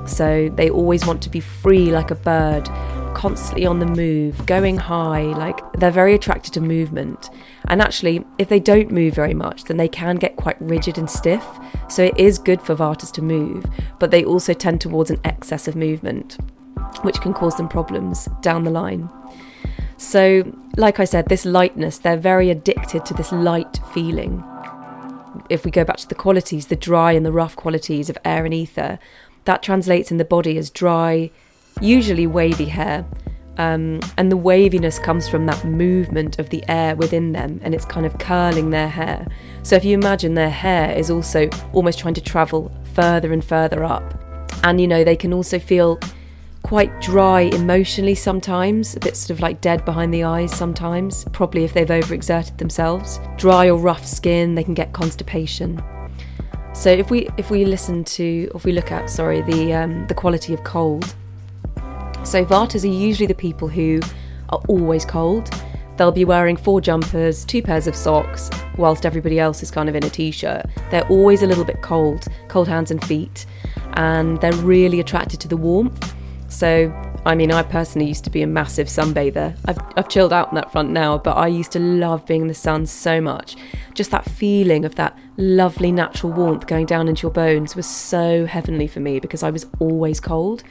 So 0.09 0.49
they 0.55 0.71
always 0.71 1.05
want 1.05 1.21
to 1.25 1.29
be 1.29 1.41
free 1.41 1.91
like 1.91 2.11
a 2.11 2.15
bird, 2.15 2.67
constantly 3.19 3.67
on 3.67 3.81
the 3.81 3.85
move, 3.85 4.47
going 4.47 4.77
high, 4.77 5.23
like 5.23 5.61
they're 5.73 5.91
very 5.91 6.15
attracted 6.15 6.55
to 6.55 6.61
movement. 6.61 7.31
And 7.67 7.83
actually, 7.83 8.25
if 8.39 8.49
they 8.49 8.61
don't 8.61 8.93
move 8.93 9.13
very 9.13 9.35
much, 9.35 9.65
then 9.65 9.77
they 9.77 9.89
can 9.89 10.17
get 10.17 10.37
quite 10.37 10.57
rigid 10.61 10.99
and 10.99 11.11
stiff. 11.11 11.45
So 11.89 12.05
it 12.05 12.17
is 12.17 12.39
good 12.39 12.63
for 12.63 12.77
Vatas 12.77 13.11
to 13.15 13.23
move, 13.23 13.65
but 13.99 14.13
they 14.13 14.25
also 14.25 14.55
tend 14.55 14.81
towards 14.81 15.11
an 15.11 15.19
excess 15.25 15.67
of 15.67 15.75
movement, 15.75 16.39
which 17.03 17.21
can 17.21 17.35
cause 17.35 17.57
them 17.57 17.69
problems 17.69 18.27
down 18.41 18.63
the 18.63 18.71
line. 18.71 19.11
So, 19.97 20.45
like 20.77 21.01
I 21.01 21.05
said, 21.05 21.29
this 21.29 21.45
lightness, 21.45 21.99
they're 21.99 22.17
very 22.17 22.51
addicted 22.51 23.05
to 23.07 23.15
this 23.15 23.33
light 23.33 23.81
feeling. 23.93 24.45
If 25.51 25.65
we 25.65 25.73
go 25.73 25.83
back 25.83 25.97
to 25.97 26.09
the 26.09 26.15
qualities, 26.15 26.69
the 26.69 26.77
dry 26.77 27.15
and 27.15 27.27
the 27.27 27.33
rough 27.33 27.57
qualities 27.57 28.09
of 28.09 28.19
air 28.25 28.45
and 28.45 28.55
ether, 28.55 29.01
that 29.45 29.61
translates 29.61 30.13
in 30.13 30.19
the 30.19 30.25
body 30.25 30.57
as 30.57 30.71
dry, 30.71 31.33
usually 31.81 32.27
wavy 32.27 32.67
hair, 32.67 33.05
um, 33.59 33.99
and 34.17 34.31
the 34.31 34.37
waviness 34.37 35.01
comes 35.01 35.29
from 35.29 35.47
that 35.47 35.65
movement 35.65 36.39
of 36.39 36.49
the 36.51 36.65
air 36.69 36.95
within 36.95 37.33
them 37.33 37.61
and 37.65 37.75
it's 37.75 37.85
kind 37.85 38.07
of 38.07 38.17
curling 38.19 38.71
their 38.71 38.89
hair. 38.89 39.27
So 39.65 39.75
if 39.75 39.85
you 39.85 39.95
imagine 39.95 40.35
their 40.35 40.49
hair 40.49 40.97
is 40.97 41.11
also 41.11 41.51
almost 41.73 41.99
trying 41.99 42.15
to 42.15 42.21
travel 42.21 42.73
further 42.95 43.33
and 43.33 43.45
further 43.45 43.83
up. 43.83 44.15
And 44.63 44.81
you 44.81 44.87
know, 44.87 45.03
they 45.03 45.17
can 45.17 45.33
also 45.33 45.59
feel 45.59 45.99
quite 46.63 47.01
dry 47.01 47.43
emotionally 47.43 48.15
sometimes, 48.15 48.95
a 48.95 49.01
bit 49.01 49.17
sort 49.17 49.31
of 49.31 49.41
like 49.41 49.61
dead 49.61 49.85
behind 49.85 50.15
the 50.15 50.23
eyes 50.23 50.55
sometimes, 50.55 51.25
probably 51.33 51.65
if 51.65 51.73
they've 51.73 51.89
overexerted 51.89 52.59
themselves. 52.59 53.19
Dry 53.37 53.69
or 53.69 53.77
rough 53.77 54.07
skin, 54.07 54.55
they 54.55 54.63
can 54.63 54.75
get 54.75 54.93
constipation. 54.93 55.83
So 56.75 56.91
if 56.91 57.11
we 57.11 57.29
if 57.39 57.51
we 57.51 57.65
listen 57.65 58.05
to, 58.05 58.51
if 58.55 58.65
we 58.65 58.71
look 58.71 58.93
at, 58.93 59.11
sorry, 59.11 59.41
the 59.43 59.73
um, 59.73 60.07
the 60.07 60.15
quality 60.15 60.55
of 60.55 60.63
cold, 60.63 61.17
so 62.25 62.45
Vatas 62.45 62.85
are 62.85 62.93
usually 62.93 63.27
the 63.27 63.35
people 63.35 63.69
who 63.69 64.01
are 64.51 64.61
always 64.69 65.05
cold. 65.05 65.51
They'll 65.97 66.13
be 66.13 66.25
wearing 66.25 66.57
four 66.57 66.81
jumpers, 66.81 67.45
two 67.45 67.61
pairs 67.61 67.89
of 67.89 67.97
socks, 67.97 68.51
whilst 68.77 69.05
everybody 69.05 69.41
else 69.41 69.63
is 69.65 69.71
kind 69.71 69.89
of 69.89 69.97
in 69.97 70.05
a 70.05 70.11
t 70.11 70.31
shirt. 70.31 70.67
They're 70.91 71.07
always 71.09 71.43
a 71.43 71.47
little 71.47 71.65
bit 71.65 71.83
cold, 71.83 72.27
cold 72.47 72.69
hands 72.69 72.93
and 72.93 73.05
feet, 73.05 73.47
and 73.95 74.41
they're 74.41 74.53
really 74.53 75.01
attracted 75.01 75.41
to 75.41 75.49
the 75.49 75.57
warmth. 75.57 76.15
So, 76.49 76.93
I 77.27 77.35
mean, 77.35 77.53
I 77.53 77.63
personally 77.63 78.07
used 78.07 78.25
to 78.25 78.31
be 78.31 78.43
a 78.43 78.47
massive 78.47 78.87
sunbather. 78.87 79.59
I've, 79.67 79.79
I've 79.97 80.09
chilled 80.09 80.33
out 80.33 80.49
on 80.49 80.55
that 80.55 80.71
front 80.71 80.91
now, 80.91 81.19
but 81.19 81.37
I 81.37 81.49
used 81.49 81.73
to 81.73 81.81
love 81.81 82.25
being 82.27 82.43
in 82.43 82.49
the 82.49 82.55
sun 82.55 82.87
so 82.87 83.21
much. 83.21 83.57
Just 83.95 84.13
that 84.13 84.25
feeling 84.25 84.85
of 84.85 84.95
that 84.95 85.19
lovely 85.37 85.93
natural 85.93 86.33
warmth 86.33 86.67
going 86.67 86.87
down 86.87 87.09
into 87.09 87.23
your 87.23 87.33
bones 87.33 87.77
was 87.77 87.87
so 87.87 88.47
heavenly 88.47 88.87
for 88.87 89.01
me 89.01 89.19
because 89.19 89.43
I 89.43 89.51
was 89.51 89.67
always 89.81 90.21
cold. 90.21 90.63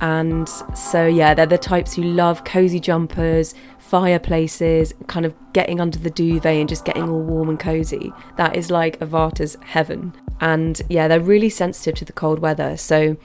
And 0.00 0.48
so, 0.74 1.06
yeah, 1.06 1.34
they're 1.34 1.46
the 1.46 1.58
types 1.58 1.94
who 1.94 2.02
love 2.02 2.44
cozy 2.44 2.80
jumpers, 2.80 3.54
fireplaces, 3.78 4.94
kind 5.06 5.24
of 5.26 5.34
getting 5.52 5.80
under 5.80 5.98
the 5.98 6.10
duvet 6.10 6.56
and 6.56 6.68
just 6.68 6.84
getting 6.84 7.08
all 7.08 7.20
warm 7.20 7.48
and 7.48 7.60
cozy. 7.60 8.12
That 8.36 8.56
is 8.56 8.70
like 8.70 9.00
a 9.00 9.06
Vata's 9.06 9.56
heaven. 9.62 10.14
And 10.40 10.80
yeah, 10.88 11.08
they're 11.08 11.20
really 11.20 11.50
sensitive 11.50 11.94
to 11.96 12.04
the 12.04 12.12
cold 12.12 12.40
weather. 12.40 12.76
So, 12.76 13.16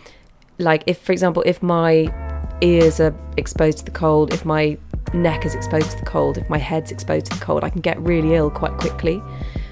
like, 0.59 0.83
if, 0.86 1.00
for 1.00 1.13
example, 1.13 1.43
if 1.45 1.63
my 1.63 2.13
ears 2.62 3.00
are 3.00 3.15
exposed 3.38 3.79
to 3.79 3.86
the 3.86 3.91
cold, 3.91 4.33
if 4.33 4.45
my 4.45 4.77
neck 5.13 5.45
is 5.45 5.55
exposed 5.55 5.91
to 5.91 5.97
the 6.00 6.05
cold, 6.05 6.38
if 6.38 6.50
my 6.50 6.57
head's 6.57 6.91
exposed 6.91 7.27
to 7.27 7.39
the 7.39 7.45
cold, 7.45 7.63
I 7.63 7.69
can 7.69 7.81
get 7.81 8.00
really 8.01 8.36
ill 8.36 8.50
quite 8.50 8.77
quickly. 8.77 9.21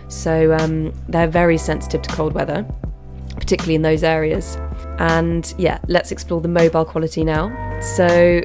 So 0.07 0.55
um, 0.55 0.93
they're 1.09 1.27
very 1.27 1.57
sensitive 1.57 2.01
to 2.03 2.09
cold 2.11 2.33
weather, 2.33 2.65
particularly 3.31 3.75
in 3.75 3.81
those 3.81 4.03
areas. 4.03 4.57
And 4.99 5.53
yeah, 5.57 5.79
let's 5.87 6.11
explore 6.11 6.41
the 6.41 6.47
mobile 6.47 6.85
quality 6.85 7.23
now. 7.23 7.51
So, 7.81 8.41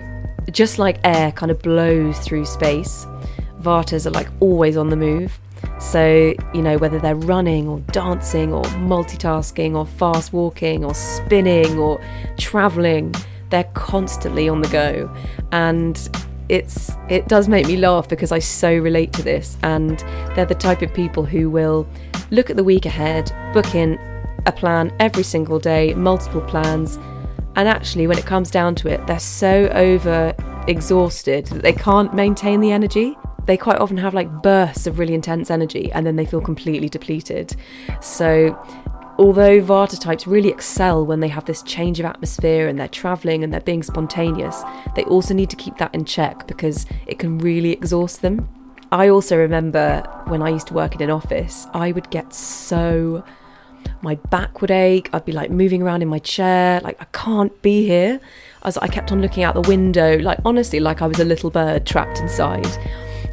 just 0.50 0.78
like 0.78 0.98
air 1.04 1.32
kind 1.32 1.50
of 1.50 1.60
blows 1.60 2.18
through 2.18 2.44
space, 2.44 3.06
Vatas 3.60 4.06
are 4.06 4.10
like 4.10 4.28
always 4.40 4.76
on 4.76 4.90
the 4.90 4.96
move. 4.96 5.38
So, 5.78 6.34
you 6.54 6.62
know, 6.62 6.78
whether 6.78 6.98
they're 6.98 7.14
running 7.14 7.68
or 7.68 7.80
dancing 7.92 8.52
or 8.52 8.64
multitasking 8.64 9.74
or 9.74 9.86
fast 9.86 10.32
walking 10.32 10.84
or 10.84 10.94
spinning 10.94 11.78
or 11.78 12.00
traveling, 12.38 13.14
they're 13.50 13.70
constantly 13.74 14.48
on 14.48 14.62
the 14.62 14.68
go. 14.68 15.14
And 15.52 16.08
it's 16.48 16.90
it 17.08 17.28
does 17.28 17.48
make 17.48 17.66
me 17.66 17.76
laugh 17.76 18.08
because 18.08 18.32
I 18.32 18.40
so 18.40 18.74
relate 18.74 19.12
to 19.14 19.22
this 19.22 19.56
and 19.62 20.00
they're 20.34 20.46
the 20.46 20.54
type 20.54 20.82
of 20.82 20.92
people 20.92 21.24
who 21.24 21.48
will 21.48 21.86
look 22.30 22.50
at 22.50 22.56
the 22.56 22.64
week 22.64 22.86
ahead, 22.86 23.32
book 23.52 23.74
in 23.74 23.98
a 24.46 24.52
plan 24.52 24.94
every 25.00 25.22
single 25.22 25.58
day, 25.58 25.94
multiple 25.94 26.40
plans, 26.42 26.98
and 27.56 27.68
actually 27.68 28.06
when 28.06 28.18
it 28.18 28.26
comes 28.26 28.50
down 28.50 28.74
to 28.76 28.88
it, 28.88 29.06
they're 29.06 29.18
so 29.18 29.68
over 29.68 30.34
exhausted 30.66 31.46
that 31.46 31.62
they 31.62 31.72
can't 31.72 32.14
maintain 32.14 32.60
the 32.60 32.70
energy. 32.72 33.16
They 33.46 33.56
quite 33.56 33.78
often 33.78 33.96
have 33.96 34.14
like 34.14 34.30
bursts 34.42 34.86
of 34.86 34.98
really 34.98 35.14
intense 35.14 35.50
energy 35.50 35.90
and 35.92 36.06
then 36.06 36.16
they 36.16 36.26
feel 36.26 36.40
completely 36.40 36.88
depleted. 36.88 37.56
So 38.00 38.56
although 39.18 39.60
Vata 39.60 39.98
types 40.00 40.26
really 40.26 40.48
excel 40.48 41.04
when 41.04 41.20
they 41.20 41.28
have 41.28 41.44
this 41.44 41.62
change 41.62 41.98
of 42.00 42.06
atmosphere 42.06 42.68
and 42.68 42.78
they're 42.78 42.88
travelling 42.88 43.42
and 43.42 43.52
they're 43.52 43.60
being 43.60 43.82
spontaneous, 43.82 44.62
they 44.94 45.04
also 45.04 45.34
need 45.34 45.50
to 45.50 45.56
keep 45.56 45.76
that 45.78 45.94
in 45.94 46.04
check 46.04 46.46
because 46.46 46.86
it 47.06 47.18
can 47.18 47.38
really 47.38 47.72
exhaust 47.72 48.22
them. 48.22 48.48
I 48.92 49.08
also 49.08 49.36
remember 49.36 50.02
when 50.26 50.42
I 50.42 50.48
used 50.48 50.66
to 50.68 50.74
work 50.74 50.94
in 50.94 51.02
an 51.02 51.10
office, 51.10 51.66
I 51.74 51.92
would 51.92 52.10
get 52.10 52.32
so. 52.32 53.24
My 54.02 54.14
back 54.14 54.60
would 54.60 54.70
ache. 54.70 55.10
I'd 55.12 55.24
be 55.24 55.32
like 55.32 55.50
moving 55.50 55.82
around 55.82 56.02
in 56.02 56.08
my 56.08 56.18
chair, 56.18 56.80
like 56.80 57.00
I 57.00 57.06
can't 57.12 57.60
be 57.62 57.86
here. 57.86 58.20
As 58.62 58.76
I 58.78 58.88
kept 58.88 59.12
on 59.12 59.20
looking 59.20 59.42
out 59.42 59.54
the 59.54 59.68
window, 59.68 60.18
like 60.18 60.38
honestly, 60.44 60.80
like 60.80 61.02
I 61.02 61.06
was 61.06 61.18
a 61.20 61.24
little 61.24 61.50
bird 61.50 61.86
trapped 61.86 62.20
inside. 62.20 62.66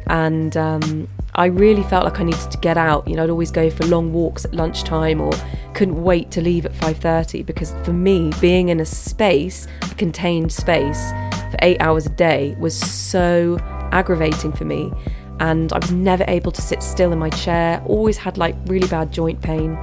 And 0.06 0.56
um, 0.56 1.08
I 1.34 1.46
really 1.46 1.82
felt 1.82 2.04
like 2.04 2.18
I 2.20 2.24
needed 2.24 2.50
to 2.50 2.58
get 2.58 2.76
out. 2.76 3.06
You 3.06 3.16
know, 3.16 3.24
I'd 3.24 3.30
always 3.30 3.50
go 3.50 3.70
for 3.70 3.84
long 3.86 4.12
walks 4.12 4.44
at 4.44 4.54
lunchtime 4.54 5.20
or 5.20 5.32
couldn't 5.74 6.02
wait 6.02 6.30
to 6.32 6.40
leave 6.40 6.66
at 6.66 6.72
5:30 6.72 7.44
because 7.44 7.74
for 7.82 7.92
me, 7.92 8.32
being 8.40 8.68
in 8.68 8.80
a 8.80 8.86
space, 8.86 9.66
a 9.82 9.94
contained 9.94 10.52
space 10.52 11.12
for 11.50 11.56
8 11.60 11.80
hours 11.80 12.06
a 12.06 12.10
day 12.10 12.54
was 12.58 12.78
so 12.78 13.58
aggravating 13.90 14.52
for 14.52 14.64
me 14.64 14.92
and 15.40 15.72
I 15.72 15.78
was 15.78 15.92
never 15.92 16.24
able 16.28 16.52
to 16.52 16.62
sit 16.62 16.82
still 16.82 17.12
in 17.12 17.18
my 17.18 17.30
chair, 17.30 17.82
always 17.86 18.16
had 18.16 18.38
like 18.38 18.56
really 18.66 18.88
bad 18.88 19.12
joint 19.12 19.40
pain. 19.40 19.78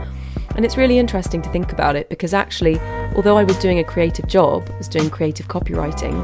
And 0.56 0.64
it's 0.64 0.78
really 0.78 0.98
interesting 0.98 1.42
to 1.42 1.50
think 1.50 1.72
about 1.74 1.96
it 1.96 2.10
because 2.10 2.34
actually, 2.34 2.80
although 3.16 3.38
I 3.38 3.44
was 3.44 3.58
doing 3.58 3.80
a 3.80 3.84
creative 3.84 4.28
job, 4.28 4.70
I 4.72 4.78
was 4.78 4.88
doing 4.88 5.10
creative 5.10 5.48
copywriting, 5.48 6.16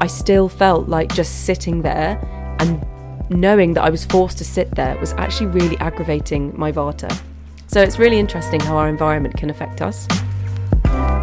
I 0.00 0.06
still 0.06 0.48
felt 0.48 0.88
like 0.88 1.12
just 1.14 1.44
sitting 1.46 1.82
there 1.82 2.18
and 2.60 2.84
knowing 3.28 3.74
that 3.74 3.82
I 3.82 3.90
was 3.90 4.04
forced 4.04 4.38
to 4.38 4.44
sit 4.44 4.74
there 4.76 4.96
was 4.98 5.12
actually 5.14 5.48
really 5.48 5.76
aggravating 5.78 6.56
my 6.56 6.70
vata. 6.70 7.10
So 7.66 7.82
it's 7.82 7.98
really 7.98 8.18
interesting 8.18 8.60
how 8.60 8.76
our 8.76 8.88
environment 8.88 9.36
can 9.36 9.50
affect 9.50 9.82
us. 9.82 10.06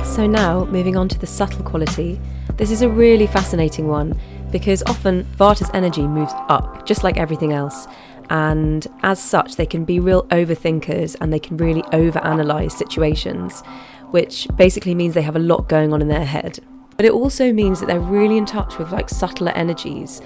So 0.04 0.28
now, 0.28 0.66
moving 0.66 0.98
on 0.98 1.08
to 1.10 1.18
the 1.18 1.26
subtle 1.26 1.64
quality, 1.64 2.20
this 2.58 2.72
is 2.72 2.82
a 2.82 2.90
really 2.90 3.26
fascinating 3.26 3.88
one 3.88 4.20
because 4.52 4.84
often 4.84 5.24
Vata's 5.38 5.72
energy 5.74 6.08
moves 6.08 6.34
up, 6.50 6.86
just 6.86 7.04
like 7.04 7.18
everything 7.18 7.54
else. 7.54 7.88
And 8.34 8.88
as 9.04 9.22
such, 9.22 9.58
they 9.58 9.68
can 9.68 9.86
be 9.86 10.00
real 10.00 10.24
overthinkers 10.24 11.16
and 11.22 11.32
they 11.32 11.38
can 11.38 11.56
really 11.56 11.84
overanalyze 11.94 12.72
situations, 12.72 13.62
which 14.10 14.48
basically 14.56 14.96
means 14.96 15.14
they 15.14 15.22
have 15.22 15.36
a 15.36 15.40
lot 15.40 15.70
going 15.70 15.94
on 15.94 16.02
in 16.02 16.08
their 16.08 16.26
head. 16.26 16.58
But 16.98 17.06
it 17.06 17.12
also 17.12 17.54
means 17.54 17.80
that 17.80 17.86
they're 17.86 18.00
really 18.00 18.38
in 18.38 18.48
touch 18.48 18.80
with 18.80 18.92
like 18.92 19.08
subtler 19.10 19.52
energies. 19.52 20.20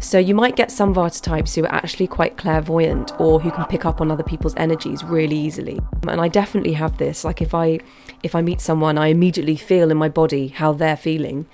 So 0.00 0.18
you 0.18 0.34
might 0.34 0.56
get 0.56 0.72
some 0.72 0.92
Vata 0.92 1.20
types 1.20 1.54
who 1.54 1.62
are 1.62 1.72
actually 1.72 2.08
quite 2.08 2.36
clairvoyant 2.36 3.12
or 3.20 3.38
who 3.38 3.52
can 3.52 3.64
pick 3.66 3.84
up 3.84 4.00
on 4.00 4.10
other 4.10 4.24
people's 4.24 4.56
energies 4.56 5.04
really 5.04 5.36
easily. 5.36 5.78
And 6.08 6.20
I 6.20 6.26
definitely 6.26 6.72
have 6.72 6.98
this. 6.98 7.24
Like 7.24 7.40
if 7.40 7.54
I 7.54 7.78
if 8.24 8.34
I 8.34 8.42
meet 8.42 8.60
someone, 8.60 8.98
I 8.98 9.08
immediately 9.08 9.56
feel 9.56 9.92
in 9.92 9.96
my 9.96 10.08
body 10.08 10.48
how 10.48 10.72
they're 10.72 10.96
feeling. 10.96 11.46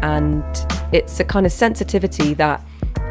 And 0.00 0.44
it's 0.92 1.18
a 1.18 1.24
kind 1.24 1.44
of 1.44 1.50
sensitivity 1.50 2.34
that 2.34 2.62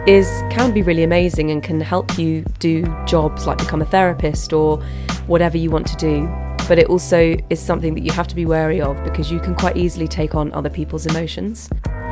is 0.08 0.28
can 0.50 0.72
be 0.72 0.82
really 0.82 1.04
amazing 1.04 1.52
and 1.52 1.64
can 1.64 1.82
help 1.82 2.18
you 2.18 2.44
do 2.60 2.84
jobs 3.06 3.48
like 3.48 3.58
become 3.58 3.82
a 3.82 3.86
therapist 3.86 4.54
or 4.54 4.82
whatever 5.28 5.58
you 5.58 5.72
want 5.72 5.88
to 5.88 5.96
do 5.96 6.28
but 6.68 6.80
it 6.80 6.88
also 6.88 7.36
is 7.50 7.60
something 7.60 7.94
that 7.94 8.02
you 8.02 8.12
have 8.12 8.28
to 8.28 8.36
be 8.36 8.46
wary 8.46 8.82
of 8.82 9.04
because 9.04 9.32
you 9.32 9.40
can 9.40 9.54
quite 9.54 9.78
easily 9.78 10.08
take 10.08 10.34
on 10.34 10.52
other 10.54 10.70
people's 10.70 11.06
emotions. 11.06 11.70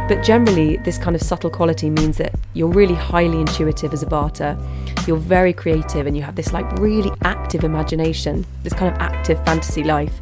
But 0.07 0.21
generally, 0.21 0.77
this 0.77 0.97
kind 0.97 1.15
of 1.15 1.21
subtle 1.23 1.49
quality 1.49 1.89
means 1.89 2.17
that 2.17 2.35
you're 2.53 2.69
really 2.69 2.93
highly 2.93 3.39
intuitive 3.39 3.93
as 3.93 4.03
a 4.03 4.05
Vata. 4.05 4.57
You're 5.07 5.17
very 5.17 5.53
creative 5.53 6.05
and 6.05 6.15
you 6.15 6.21
have 6.21 6.35
this 6.35 6.53
like 6.53 6.71
really 6.73 7.11
active 7.23 7.63
imagination, 7.63 8.45
this 8.63 8.73
kind 8.73 8.93
of 8.93 9.01
active 9.01 9.43
fantasy 9.43 9.83
life. 9.83 10.13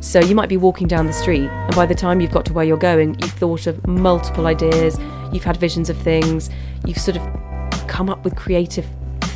So 0.00 0.20
you 0.20 0.34
might 0.34 0.48
be 0.48 0.56
walking 0.56 0.86
down 0.86 1.06
the 1.06 1.12
street, 1.12 1.48
and 1.48 1.74
by 1.74 1.86
the 1.86 1.94
time 1.94 2.20
you've 2.20 2.32
got 2.32 2.44
to 2.46 2.52
where 2.52 2.64
you're 2.64 2.76
going, 2.76 3.18
you've 3.20 3.32
thought 3.32 3.66
of 3.66 3.86
multiple 3.86 4.46
ideas, 4.46 4.98
you've 5.32 5.44
had 5.44 5.56
visions 5.56 5.90
of 5.90 5.96
things, 5.98 6.50
you've 6.86 6.98
sort 6.98 7.16
of 7.16 7.86
come 7.88 8.08
up 8.08 8.24
with 8.24 8.36
creative 8.36 8.86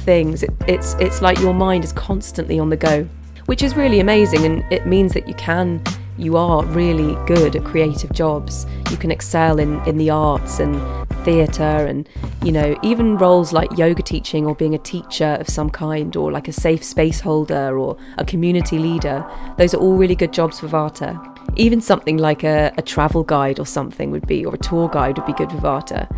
things. 0.04 0.42
It, 0.42 0.50
it's 0.66 0.95
it's 0.95 1.23
like 1.23 1.38
your 1.38 1.54
mind 1.54 1.85
is 1.85 1.92
constantly 1.92 2.59
on 2.59 2.71
the 2.71 2.76
go 2.76 3.09
which 3.47 3.62
is 3.62 3.76
really 3.76 4.00
amazing 4.00 4.45
and 4.45 4.73
it 4.73 4.87
means 4.87 5.12
that 5.14 5.26
you 5.26 5.35
can 5.35 5.83
you 6.19 6.37
are 6.37 6.64
really 6.66 7.14
good 7.26 7.57
at 7.57 7.64
creative 7.64 8.12
jobs. 8.12 8.66
You 8.90 8.97
can 8.97 9.11
excel 9.11 9.59
in, 9.59 9.81
in 9.87 9.97
the 9.97 10.11
arts 10.11 10.59
and 10.59 10.76
theatre 11.25 11.62
and, 11.62 12.09
you 12.45 12.52
know, 12.52 12.78
even 12.83 13.16
roles 13.16 13.52
like 13.52 13.76
yoga 13.78 14.02
teaching 14.02 14.47
or 14.47 14.54
being 14.54 14.75
a 14.75 14.78
teacher 14.78 15.37
of 15.40 15.49
some 15.49 15.71
kind 15.71 16.14
or 16.16 16.31
like 16.31 16.49
a 16.49 16.52
safe 16.52 16.85
space 16.85 17.21
holder 17.21 17.78
or 17.78 17.97
a 18.19 18.25
community 18.25 18.78
leader. 18.78 19.25
Those 19.57 19.75
are 19.75 19.78
all 19.78 19.97
really 19.97 20.16
good 20.16 20.33
jobs 20.33 20.61
for 20.61 20.69
Vata. 20.69 21.28
Even 21.57 21.81
something 21.81 22.19
like 22.19 22.45
a, 22.45 22.73
a 22.76 22.83
travel 22.83 23.23
guide 23.25 23.59
or 23.59 23.66
something 23.66 24.11
would 24.11 24.26
be, 24.26 24.45
or 24.45 24.54
a 24.54 24.59
tour 24.59 24.88
guide 24.88 25.19
would 25.19 25.26
be 25.26 25.33
good 25.33 25.50
for 25.50 25.59
Vata. 25.59 26.09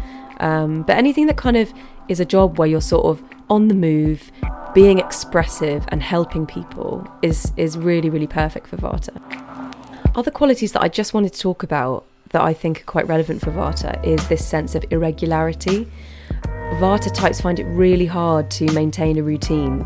Um, 0.40 0.82
but 0.82 0.96
anything 0.96 1.26
that 1.26 1.36
kind 1.36 1.56
of 1.56 1.72
is 2.08 2.20
a 2.20 2.24
job 2.24 2.58
where 2.58 2.68
you're 2.68 2.80
sort 2.80 3.06
of 3.06 3.22
on 3.48 3.68
the 3.68 3.74
move, 3.74 4.32
being 4.74 4.98
expressive 4.98 5.84
and 5.88 6.02
helping 6.02 6.46
people 6.46 7.08
is 7.22 7.52
is 7.56 7.78
really 7.78 8.10
really 8.10 8.26
perfect 8.26 8.66
for 8.66 8.76
Vata. 8.76 9.53
Other 10.14 10.30
qualities 10.30 10.72
that 10.72 10.82
I 10.82 10.88
just 10.88 11.12
wanted 11.12 11.32
to 11.32 11.40
talk 11.40 11.64
about 11.64 12.04
that 12.30 12.42
I 12.42 12.54
think 12.54 12.82
are 12.82 12.84
quite 12.84 13.08
relevant 13.08 13.40
for 13.40 13.50
Vata 13.50 14.04
is 14.06 14.26
this 14.28 14.46
sense 14.46 14.76
of 14.76 14.84
irregularity. 14.90 15.88
Vata 16.74 17.12
types 17.12 17.40
find 17.40 17.58
it 17.58 17.64
really 17.64 18.06
hard 18.06 18.48
to 18.52 18.70
maintain 18.72 19.18
a 19.18 19.24
routine 19.24 19.84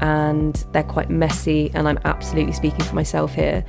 and 0.00 0.64
they're 0.72 0.82
quite 0.82 1.10
messy, 1.10 1.70
and 1.74 1.88
I'm 1.88 1.98
absolutely 2.04 2.52
speaking 2.52 2.84
for 2.84 2.94
myself 2.94 3.34
here. 3.34 3.64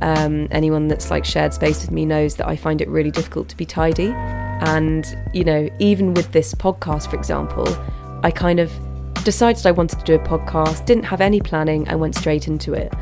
Um, 0.00 0.48
anyone 0.50 0.88
that's 0.88 1.10
like 1.10 1.24
shared 1.24 1.54
space 1.54 1.80
with 1.82 1.92
me 1.92 2.06
knows 2.06 2.36
that 2.36 2.48
I 2.48 2.56
find 2.56 2.80
it 2.80 2.88
really 2.88 3.12
difficult 3.12 3.48
to 3.50 3.56
be 3.56 3.64
tidy. 3.64 4.08
And, 4.08 5.04
you 5.32 5.44
know, 5.44 5.68
even 5.78 6.14
with 6.14 6.32
this 6.32 6.54
podcast, 6.54 7.10
for 7.10 7.16
example, 7.16 7.68
I 8.24 8.32
kind 8.32 8.58
of 8.58 8.72
decided 9.24 9.64
I 9.66 9.72
wanted 9.72 10.00
to 10.00 10.04
do 10.04 10.14
a 10.14 10.18
podcast, 10.18 10.86
didn't 10.86 11.04
have 11.04 11.20
any 11.20 11.40
planning, 11.40 11.86
and 11.86 12.00
went 12.00 12.16
straight 12.16 12.48
into 12.48 12.74
it. 12.74 12.92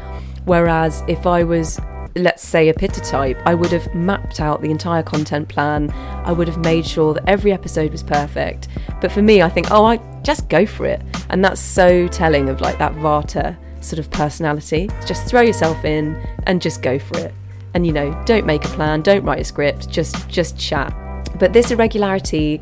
Whereas 0.44 1.02
if 1.06 1.26
I 1.26 1.44
was, 1.44 1.78
let's 2.22 2.46
say, 2.46 2.68
a 2.68 2.74
pitta 2.74 3.00
type, 3.00 3.40
I 3.46 3.54
would 3.54 3.72
have 3.72 3.94
mapped 3.94 4.40
out 4.40 4.62
the 4.62 4.70
entire 4.70 5.02
content 5.02 5.48
plan. 5.48 5.90
I 6.24 6.32
would 6.32 6.48
have 6.48 6.58
made 6.58 6.86
sure 6.86 7.14
that 7.14 7.28
every 7.28 7.52
episode 7.52 7.92
was 7.92 8.02
perfect. 8.02 8.68
But 9.00 9.12
for 9.12 9.22
me, 9.22 9.42
I 9.42 9.48
think, 9.48 9.70
oh, 9.70 9.84
I 9.84 9.96
just 10.22 10.48
go 10.48 10.66
for 10.66 10.86
it. 10.86 11.02
And 11.30 11.44
that's 11.44 11.60
so 11.60 12.08
telling 12.08 12.48
of 12.48 12.60
like 12.60 12.78
that 12.78 12.94
Vata 12.94 13.56
sort 13.80 13.98
of 13.98 14.10
personality. 14.10 14.88
Just 15.06 15.26
throw 15.26 15.40
yourself 15.40 15.84
in 15.84 16.16
and 16.46 16.60
just 16.60 16.82
go 16.82 16.98
for 16.98 17.18
it. 17.18 17.34
And 17.74 17.86
you 17.86 17.92
know, 17.92 18.20
don't 18.24 18.46
make 18.46 18.64
a 18.64 18.68
plan, 18.68 19.02
don't 19.02 19.24
write 19.24 19.40
a 19.40 19.44
script, 19.44 19.88
just 19.88 20.28
just 20.28 20.58
chat. 20.58 20.94
But 21.38 21.52
this 21.52 21.70
irregularity 21.70 22.60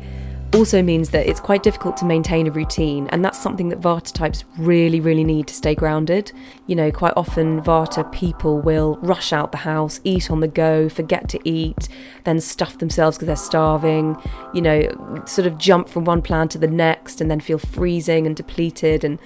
also 0.53 0.81
means 0.81 1.11
that 1.11 1.27
it's 1.27 1.39
quite 1.39 1.63
difficult 1.63 1.95
to 1.97 2.05
maintain 2.05 2.47
a 2.47 2.51
routine, 2.51 3.07
and 3.09 3.23
that's 3.23 3.37
something 3.41 3.69
that 3.69 3.79
Vata 3.79 4.11
types 4.11 4.45
really, 4.57 4.99
really 4.99 5.23
need 5.23 5.47
to 5.47 5.53
stay 5.53 5.75
grounded. 5.75 6.31
You 6.67 6.75
know, 6.75 6.91
quite 6.91 7.13
often 7.15 7.61
Vata 7.61 8.09
people 8.11 8.59
will 8.59 8.97
rush 9.01 9.31
out 9.31 9.51
the 9.51 9.59
house, 9.59 9.99
eat 10.03 10.31
on 10.31 10.39
the 10.39 10.47
go, 10.47 10.89
forget 10.89 11.29
to 11.29 11.39
eat, 11.43 11.87
then 12.23 12.39
stuff 12.39 12.77
themselves 12.79 13.17
because 13.17 13.27
they're 13.27 13.35
starving, 13.35 14.17
you 14.53 14.61
know, 14.61 15.23
sort 15.25 15.45
of 15.45 15.57
jump 15.57 15.87
from 15.89 16.05
one 16.05 16.21
plan 16.21 16.47
to 16.49 16.57
the 16.57 16.67
next 16.67 17.21
and 17.21 17.29
then 17.29 17.39
feel 17.39 17.59
freezing 17.59 18.25
and 18.25 18.35
depleted. 18.35 19.03
And 19.03 19.19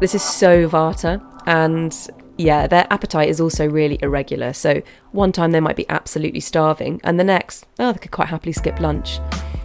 this 0.00 0.14
is 0.14 0.22
so 0.22 0.68
Vata. 0.68 1.24
And 1.46 1.96
yeah, 2.36 2.66
their 2.68 2.86
appetite 2.90 3.28
is 3.28 3.40
also 3.40 3.68
really 3.68 3.98
irregular. 4.00 4.52
So 4.52 4.82
one 5.10 5.32
time 5.32 5.50
they 5.50 5.60
might 5.60 5.76
be 5.76 5.88
absolutely 5.88 6.40
starving, 6.40 7.00
and 7.02 7.18
the 7.18 7.24
next, 7.24 7.66
oh, 7.78 7.92
they 7.92 7.98
could 7.98 8.12
quite 8.12 8.28
happily 8.28 8.52
skip 8.52 8.78
lunch. 8.78 9.18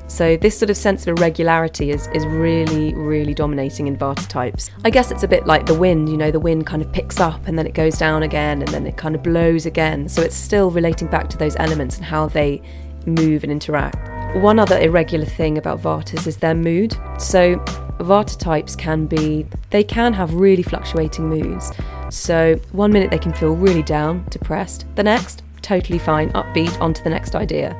So 0.07 0.38
this 0.38 0.57
sort 0.57 0.69
of 0.69 0.77
sense 0.77 1.07
of 1.07 1.17
irregularity 1.17 1.91
is, 1.91 2.07
is 2.13 2.25
really, 2.25 2.93
really 2.93 3.33
dominating 3.33 3.88
in 3.88 3.98
Vata 3.98 4.27
types. 4.27 4.69
I 4.86 4.89
guess 4.89 5.12
it's 5.12 5.24
a 5.24 5.27
bit 5.27 5.48
like 5.48 5.65
the 5.65 5.74
wind, 5.74 6.10
you 6.10 6.17
know, 6.17 6.31
the 6.31 6.39
wind 6.39 6.65
kind 6.65 6.81
of 6.81 6.91
picks 6.91 7.19
up 7.19 7.48
and 7.48 7.57
then 7.57 7.65
it 7.65 7.74
goes 7.74 7.98
down 7.98 8.24
again 8.24 8.62
and 8.62 8.67
then 8.69 8.86
it 8.86 8.98
kind 8.98 9.15
of 9.15 9.24
blows 9.24 9.65
again. 9.65 10.07
So 10.07 10.22
it's 10.22 10.36
still 10.36 10.69
relating 10.72 11.07
back 11.07 11.29
to 11.29 11.38
those 11.38 11.55
elements 11.55 11.98
and 11.98 12.05
how 12.05 12.27
they 12.27 12.62
move 13.05 13.43
and 13.43 13.51
interact. 13.51 14.38
One 14.38 14.60
other 14.60 14.79
irregular 14.79 15.25
thing 15.25 15.57
about 15.57 15.79
Vatas 15.79 16.25
is 16.27 16.38
their 16.38 16.55
mood. 16.55 16.98
So 17.17 17.55
Vata 18.00 18.38
types 18.38 18.75
can 18.75 19.05
be, 19.05 19.45
they 19.69 19.83
can 19.83 20.13
have 20.13 20.33
really 20.33 20.63
fluctuating 20.63 21.29
moods. 21.29 21.72
So 22.10 22.55
one 22.72 22.91
minute 22.91 23.12
they 23.12 23.19
can 23.19 23.33
feel 23.33 23.55
really 23.55 23.83
down, 23.83 24.25
depressed, 24.29 24.86
the 24.95 25.03
next, 25.03 25.42
totally 25.63 26.00
fine, 26.00 26.29
upbeat, 26.34 26.79
on 26.79 26.93
to 26.93 27.03
the 27.03 27.10
next 27.10 27.36
idea. 27.36 27.75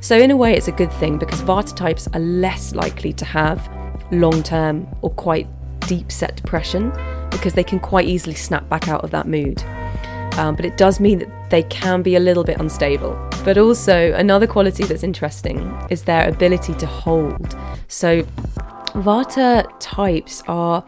So, 0.00 0.16
in 0.16 0.30
a 0.30 0.36
way, 0.36 0.54
it's 0.54 0.68
a 0.68 0.72
good 0.72 0.92
thing 0.94 1.18
because 1.18 1.40
Vata 1.42 1.74
types 1.74 2.08
are 2.14 2.20
less 2.20 2.74
likely 2.74 3.12
to 3.12 3.24
have 3.24 3.70
long 4.10 4.42
term 4.42 4.88
or 5.02 5.10
quite 5.10 5.46
deep 5.80 6.10
set 6.10 6.36
depression 6.36 6.90
because 7.30 7.54
they 7.54 7.64
can 7.64 7.78
quite 7.78 8.06
easily 8.06 8.34
snap 8.34 8.68
back 8.68 8.88
out 8.88 9.04
of 9.04 9.10
that 9.10 9.26
mood. 9.26 9.62
Um, 10.38 10.54
but 10.54 10.64
it 10.64 10.76
does 10.76 11.00
mean 11.00 11.18
that 11.18 11.50
they 11.50 11.64
can 11.64 12.02
be 12.02 12.14
a 12.14 12.20
little 12.20 12.44
bit 12.44 12.60
unstable. 12.60 13.14
But 13.44 13.58
also, 13.58 14.12
another 14.12 14.46
quality 14.46 14.84
that's 14.84 15.02
interesting 15.02 15.58
is 15.90 16.04
their 16.04 16.28
ability 16.28 16.74
to 16.74 16.86
hold. 16.86 17.56
So, 17.88 18.22
Vata 18.94 19.66
types 19.80 20.42
are 20.46 20.84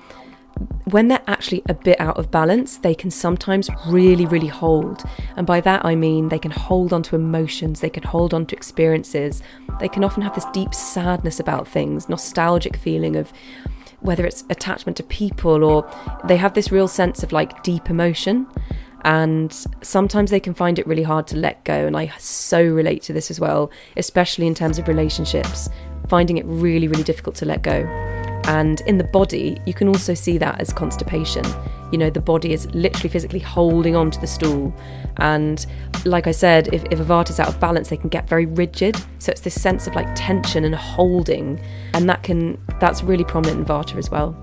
when 0.84 1.08
they're 1.08 1.22
actually 1.26 1.62
a 1.68 1.74
bit 1.74 2.00
out 2.00 2.18
of 2.18 2.30
balance, 2.30 2.78
they 2.78 2.94
can 2.94 3.10
sometimes 3.10 3.70
really, 3.86 4.26
really 4.26 4.48
hold. 4.48 5.02
And 5.36 5.46
by 5.46 5.60
that 5.62 5.84
I 5.84 5.94
mean 5.94 6.28
they 6.28 6.38
can 6.38 6.50
hold 6.50 6.92
on 6.92 7.02
to 7.04 7.16
emotions, 7.16 7.80
they 7.80 7.90
can 7.90 8.02
hold 8.02 8.34
on 8.34 8.46
to 8.46 8.56
experiences. 8.56 9.42
They 9.78 9.88
can 9.88 10.04
often 10.04 10.22
have 10.22 10.34
this 10.34 10.46
deep 10.52 10.74
sadness 10.74 11.40
about 11.40 11.66
things, 11.66 12.08
nostalgic 12.08 12.76
feeling 12.76 13.16
of 13.16 13.32
whether 14.00 14.24
it's 14.24 14.44
attachment 14.50 14.96
to 14.96 15.02
people 15.02 15.62
or 15.64 15.88
they 16.24 16.36
have 16.36 16.54
this 16.54 16.72
real 16.72 16.88
sense 16.88 17.22
of 17.22 17.32
like 17.32 17.62
deep 17.62 17.88
emotion. 17.90 18.46
And 19.02 19.52
sometimes 19.82 20.30
they 20.30 20.40
can 20.40 20.52
find 20.52 20.78
it 20.78 20.86
really 20.86 21.02
hard 21.02 21.26
to 21.28 21.36
let 21.36 21.64
go. 21.64 21.86
And 21.86 21.96
I 21.96 22.12
so 22.18 22.62
relate 22.62 23.02
to 23.04 23.14
this 23.14 23.30
as 23.30 23.40
well, 23.40 23.70
especially 23.96 24.46
in 24.46 24.54
terms 24.54 24.78
of 24.78 24.88
relationships, 24.88 25.70
finding 26.08 26.36
it 26.36 26.44
really, 26.46 26.88
really 26.88 27.04
difficult 27.04 27.36
to 27.36 27.46
let 27.46 27.62
go. 27.62 28.19
And 28.44 28.80
in 28.82 28.98
the 28.98 29.04
body, 29.04 29.60
you 29.66 29.74
can 29.74 29.88
also 29.88 30.14
see 30.14 30.38
that 30.38 30.60
as 30.60 30.72
constipation. 30.72 31.44
You 31.92 31.98
know, 31.98 32.10
the 32.10 32.20
body 32.20 32.52
is 32.52 32.66
literally 32.74 33.08
physically 33.08 33.38
holding 33.38 33.96
on 33.96 34.10
to 34.10 34.20
the 34.20 34.26
stool. 34.26 34.74
And 35.18 35.64
like 36.04 36.26
I 36.26 36.32
said, 36.32 36.72
if, 36.72 36.84
if 36.90 37.00
a 37.00 37.04
vata 37.04 37.30
is 37.30 37.40
out 37.40 37.48
of 37.48 37.60
balance, 37.60 37.90
they 37.90 37.96
can 37.96 38.08
get 38.08 38.28
very 38.28 38.46
rigid. 38.46 38.96
So 39.18 39.30
it's 39.30 39.40
this 39.40 39.60
sense 39.60 39.86
of 39.86 39.94
like 39.94 40.08
tension 40.14 40.64
and 40.64 40.74
holding. 40.74 41.60
And 41.94 42.08
that 42.08 42.22
can 42.22 42.60
that's 42.80 43.02
really 43.02 43.24
prominent 43.24 43.60
in 43.60 43.64
vata 43.64 43.96
as 43.96 44.10
well. 44.10 44.36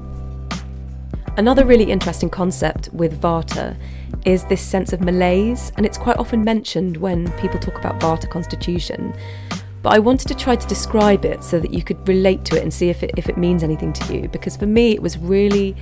Another 1.38 1.66
really 1.66 1.92
interesting 1.92 2.32
concept 2.32 2.90
with 2.94 3.22
vata 3.22 3.78
is 4.26 4.44
this 4.46 4.62
sense 4.62 4.92
of 4.92 5.02
malaise, 5.02 5.72
and 5.78 5.86
it's 5.86 5.98
quite 5.98 6.18
often 6.18 6.44
mentioned 6.44 6.98
when 6.98 7.32
people 7.34 7.60
talk 7.60 7.78
about 7.78 8.00
vata 8.00 8.28
constitution 8.28 9.14
but 9.88 9.94
I 9.94 10.00
wanted 10.00 10.28
to 10.28 10.36
try 10.36 10.58
to 10.58 10.68
describe 10.68 11.24
it 11.24 11.42
so 11.42 11.62
that 11.62 11.74
you 11.74 11.82
could 11.82 12.06
relate 12.10 12.44
to 12.44 12.58
it 12.58 12.62
and 12.62 12.74
see 12.74 12.90
if 12.90 13.04
it 13.04 13.12
if 13.16 13.30
it 13.30 13.38
means 13.38 13.64
anything 13.64 13.94
to 13.94 14.14
you. 14.14 14.28
Because 14.28 14.58
for 14.58 14.66
me, 14.66 14.92
it 14.92 15.02
was 15.02 15.18
really, 15.18 15.78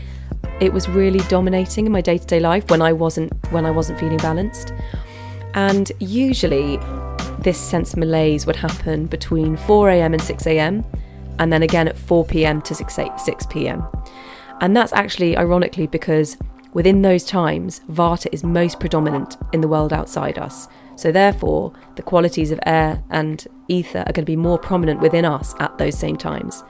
it 0.59 0.71
was 0.71 0.87
really 0.87 1.21
dominating 1.21 1.87
in 1.87 1.91
my 1.91 2.01
day 2.01 2.19
to 2.19 2.27
day 2.27 2.39
life 2.39 2.69
when 2.69 2.83
I 2.83 2.93
wasn't 2.93 3.33
when 3.51 3.65
I 3.65 3.71
wasn't 3.71 3.99
feeling 3.99 4.17
balanced. 4.17 4.73
And 5.55 5.91
usually, 5.97 6.77
this 7.39 7.59
sense 7.59 7.93
of 7.93 7.97
malaise 7.97 8.45
would 8.45 8.57
happen 8.57 9.07
between 9.07 9.57
4 9.57 9.89
a.m. 9.89 10.13
and 10.13 10.21
6 10.21 10.45
a.m., 10.45 10.85
and 11.39 11.51
then 11.51 11.63
again 11.63 11.87
at 11.87 11.97
4 11.97 12.25
p.m. 12.25 12.61
to 12.61 12.75
6 12.75 12.93
6 12.93 13.45
p.m. 13.47 13.87
And 14.61 14.77
that's 14.77 14.93
actually 14.93 15.35
ironically 15.35 15.87
because 15.87 16.37
within 16.73 17.01
those 17.01 17.23
times, 17.23 17.81
Vata 17.89 18.27
is 18.31 18.43
most 18.43 18.79
predominant 18.79 19.37
in 19.51 19.61
the 19.61 19.67
world 19.67 19.91
outside 19.91 20.37
us. 20.37 20.67
So, 20.95 21.11
therefore, 21.11 21.73
the 21.95 22.03
qualities 22.03 22.51
of 22.51 22.59
air 22.67 23.03
and 23.09 23.47
ether 23.67 23.99
are 23.99 24.13
going 24.13 24.25
to 24.25 24.31
be 24.31 24.35
more 24.35 24.57
prominent 24.57 24.99
within 25.01 25.25
us 25.25 25.53
at 25.59 25.77
those 25.77 25.97
same 25.97 26.17
times. 26.17 26.63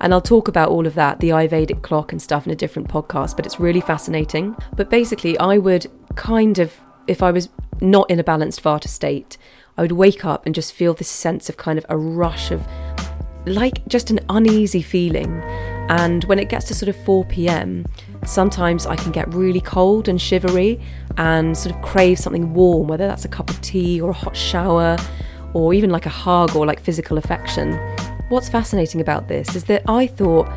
And 0.00 0.12
I'll 0.12 0.20
talk 0.20 0.48
about 0.48 0.68
all 0.70 0.86
of 0.86 0.94
that, 0.94 1.20
the 1.20 1.30
Ayurvedic 1.30 1.82
clock 1.82 2.12
and 2.12 2.20
stuff, 2.20 2.46
in 2.46 2.52
a 2.52 2.56
different 2.56 2.88
podcast, 2.88 3.36
but 3.36 3.46
it's 3.46 3.60
really 3.60 3.80
fascinating. 3.80 4.56
But 4.76 4.90
basically, 4.90 5.38
I 5.38 5.58
would 5.58 5.86
kind 6.14 6.58
of, 6.58 6.74
if 7.06 7.22
I 7.22 7.30
was 7.30 7.48
not 7.80 8.10
in 8.10 8.18
a 8.18 8.24
balanced 8.24 8.62
Vata 8.62 8.88
state, 8.88 9.38
I 9.76 9.82
would 9.82 9.92
wake 9.92 10.24
up 10.24 10.46
and 10.46 10.54
just 10.54 10.72
feel 10.72 10.94
this 10.94 11.08
sense 11.08 11.48
of 11.48 11.56
kind 11.56 11.78
of 11.78 11.86
a 11.88 11.96
rush 11.96 12.50
of 12.50 12.66
like 13.46 13.86
just 13.88 14.10
an 14.10 14.20
uneasy 14.28 14.82
feeling. 14.82 15.42
And 15.88 16.24
when 16.24 16.38
it 16.38 16.48
gets 16.48 16.66
to 16.66 16.74
sort 16.74 16.88
of 16.88 16.96
4 17.04 17.24
pm, 17.26 17.84
sometimes 18.24 18.86
I 18.86 18.96
can 18.96 19.12
get 19.12 19.32
really 19.34 19.60
cold 19.60 20.08
and 20.08 20.20
shivery 20.20 20.80
and 21.18 21.56
sort 21.56 21.74
of 21.74 21.82
crave 21.82 22.18
something 22.18 22.54
warm, 22.54 22.88
whether 22.88 23.06
that's 23.06 23.24
a 23.24 23.28
cup 23.28 23.50
of 23.50 23.60
tea 23.60 24.00
or 24.00 24.10
a 24.10 24.14
hot 24.14 24.36
shower 24.36 24.96
or 25.54 25.72
even 25.72 25.90
like 25.90 26.06
a 26.06 26.10
hug 26.10 26.54
or 26.54 26.66
like 26.66 26.80
physical 26.80 27.16
affection. 27.16 27.72
What's 28.28 28.48
fascinating 28.48 29.00
about 29.00 29.28
this 29.28 29.56
is 29.56 29.64
that 29.64 29.82
I 29.88 30.06
thought 30.06 30.48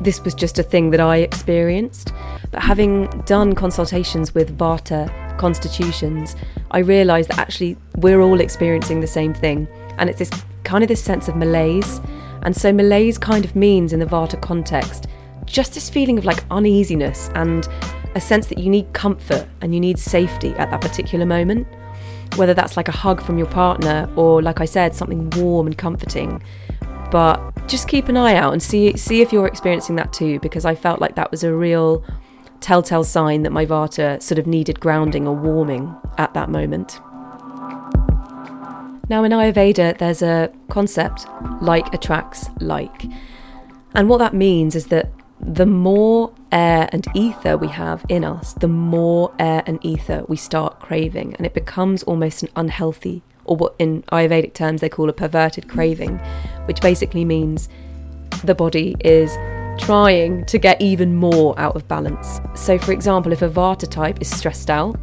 this 0.00 0.22
was 0.22 0.34
just 0.34 0.58
a 0.58 0.62
thing 0.62 0.90
that 0.90 1.00
I 1.00 1.16
experienced, 1.18 2.12
but 2.50 2.62
having 2.62 3.08
done 3.26 3.54
consultations 3.54 4.34
with 4.34 4.56
Vata 4.56 5.10
constitutions, 5.38 6.36
I 6.70 6.78
realised 6.78 7.30
that 7.30 7.38
actually 7.38 7.76
we're 7.96 8.20
all 8.20 8.40
experiencing 8.40 9.00
the 9.00 9.06
same 9.06 9.34
thing, 9.34 9.68
and 9.98 10.08
it's 10.08 10.18
this 10.18 10.30
kind 10.64 10.84
of 10.84 10.88
this 10.88 11.02
sense 11.02 11.28
of 11.28 11.36
malaise. 11.36 12.00
And 12.42 12.56
so 12.56 12.72
malaise 12.72 13.18
kind 13.18 13.44
of 13.44 13.56
means 13.56 13.92
in 13.92 13.98
the 13.98 14.06
Vata 14.06 14.40
context 14.40 15.06
just 15.46 15.74
this 15.74 15.88
feeling 15.88 16.18
of 16.18 16.24
like 16.24 16.44
uneasiness 16.50 17.30
and 17.34 17.66
a 18.14 18.20
sense 18.20 18.46
that 18.48 18.58
you 18.58 18.70
need 18.70 18.92
comfort 18.92 19.48
and 19.60 19.74
you 19.74 19.80
need 19.80 19.98
safety 19.98 20.50
at 20.54 20.70
that 20.70 20.80
particular 20.80 21.26
moment. 21.26 21.66
Whether 22.38 22.54
that's 22.54 22.76
like 22.76 22.88
a 22.88 22.92
hug 22.92 23.20
from 23.20 23.36
your 23.36 23.48
partner 23.48 24.08
or, 24.16 24.40
like 24.40 24.60
I 24.60 24.64
said, 24.64 24.94
something 24.94 25.28
warm 25.30 25.66
and 25.66 25.76
comforting. 25.76 26.42
But 27.10 27.40
just 27.68 27.88
keep 27.88 28.08
an 28.08 28.16
eye 28.16 28.34
out 28.34 28.52
and 28.52 28.62
see 28.62 28.96
see 28.96 29.20
if 29.20 29.32
you're 29.32 29.46
experiencing 29.46 29.96
that 29.96 30.12
too, 30.12 30.38
because 30.40 30.64
I 30.64 30.74
felt 30.74 31.00
like 31.00 31.14
that 31.16 31.30
was 31.30 31.42
a 31.42 31.54
real 31.54 32.04
telltale 32.60 33.04
sign 33.04 33.42
that 33.42 33.50
my 33.50 33.66
vata 33.66 34.22
sort 34.22 34.38
of 34.38 34.46
needed 34.46 34.80
grounding 34.80 35.26
or 35.26 35.34
warming 35.34 35.94
at 36.16 36.32
that 36.34 36.48
moment. 36.48 37.00
Now, 39.10 39.24
in 39.24 39.32
Ayurveda, 39.32 39.96
there's 39.98 40.22
a 40.22 40.52
concept 40.68 41.26
like 41.62 41.92
attracts 41.94 42.50
like. 42.60 43.06
And 43.94 44.08
what 44.08 44.18
that 44.18 44.34
means 44.34 44.76
is 44.76 44.88
that 44.88 45.10
the 45.40 45.66
more 45.66 46.32
air 46.50 46.88
and 46.92 47.06
ether 47.14 47.56
we 47.56 47.68
have 47.68 48.04
in 48.08 48.24
us, 48.24 48.54
the 48.54 48.68
more 48.68 49.32
air 49.38 49.62
and 49.66 49.78
ether 49.84 50.24
we 50.28 50.36
start 50.36 50.80
craving, 50.80 51.34
and 51.36 51.46
it 51.46 51.54
becomes 51.54 52.02
almost 52.04 52.42
an 52.42 52.48
unhealthy, 52.56 53.22
or 53.44 53.56
what 53.56 53.74
in 53.78 54.02
Ayurvedic 54.12 54.54
terms 54.54 54.80
they 54.80 54.88
call 54.88 55.08
a 55.08 55.12
perverted 55.12 55.68
craving, 55.68 56.18
which 56.66 56.80
basically 56.80 57.24
means 57.24 57.68
the 58.44 58.54
body 58.54 58.96
is 59.00 59.32
trying 59.78 60.44
to 60.46 60.58
get 60.58 60.80
even 60.82 61.14
more 61.14 61.58
out 61.58 61.76
of 61.76 61.86
balance. 61.86 62.40
So, 62.54 62.78
for 62.78 62.92
example, 62.92 63.32
if 63.32 63.42
a 63.42 63.48
Vata 63.48 63.88
type 63.88 64.20
is 64.20 64.28
stressed 64.28 64.70
out, 64.70 64.98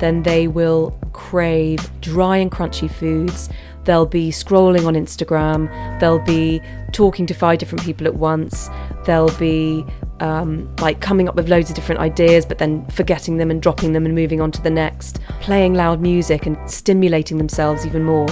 then 0.00 0.22
they 0.22 0.48
will 0.48 0.98
crave 1.12 1.88
dry 2.00 2.38
and 2.38 2.50
crunchy 2.50 2.90
foods. 2.90 3.48
They'll 3.84 4.06
be 4.06 4.30
scrolling 4.30 4.86
on 4.86 4.94
Instagram. 4.94 5.68
They'll 6.00 6.18
be 6.18 6.60
talking 6.92 7.26
to 7.26 7.34
five 7.34 7.58
different 7.58 7.84
people 7.84 8.06
at 8.06 8.14
once. 8.14 8.70
They'll 9.04 9.36
be 9.38 9.84
um, 10.20 10.74
like 10.76 11.00
coming 11.00 11.28
up 11.28 11.34
with 11.34 11.48
loads 11.48 11.70
of 11.70 11.76
different 11.76 12.00
ideas, 12.00 12.46
but 12.46 12.58
then 12.58 12.86
forgetting 12.86 13.36
them 13.36 13.50
and 13.50 13.60
dropping 13.60 13.92
them 13.92 14.06
and 14.06 14.14
moving 14.14 14.40
on 14.40 14.50
to 14.52 14.62
the 14.62 14.70
next. 14.70 15.20
Playing 15.40 15.74
loud 15.74 16.00
music 16.00 16.46
and 16.46 16.58
stimulating 16.70 17.38
themselves 17.38 17.84
even 17.84 18.04
more. 18.04 18.28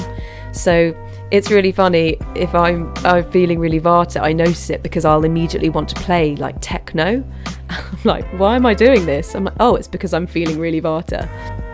So 0.53 0.95
it's 1.31 1.51
really 1.51 1.73
funny 1.73 2.19
if 2.35 2.55
I'm 2.55 2.93
I'm 3.05 3.31
feeling 3.31 3.59
really 3.59 3.81
vata, 3.81 4.21
I 4.21 4.33
notice 4.33 4.71
it 4.71 4.83
because 4.83 5.05
I'll 5.05 5.25
immediately 5.25 5.71
want 5.71 5.89
to 5.91 5.95
play 5.97 6.37
like 6.37 6.57
techno. 6.61 7.25
I'm 7.71 7.99
like, 8.05 8.27
why 8.39 8.57
am 8.57 8.67
I 8.67 8.75
doing 8.75 9.07
this? 9.07 9.35
I'm 9.35 9.45
like, 9.45 9.55
oh, 9.59 9.75
it's 9.77 9.89
because 9.89 10.13
I'm 10.13 10.27
feeling 10.27 10.59
really 10.59 10.81
vata. 10.81 11.29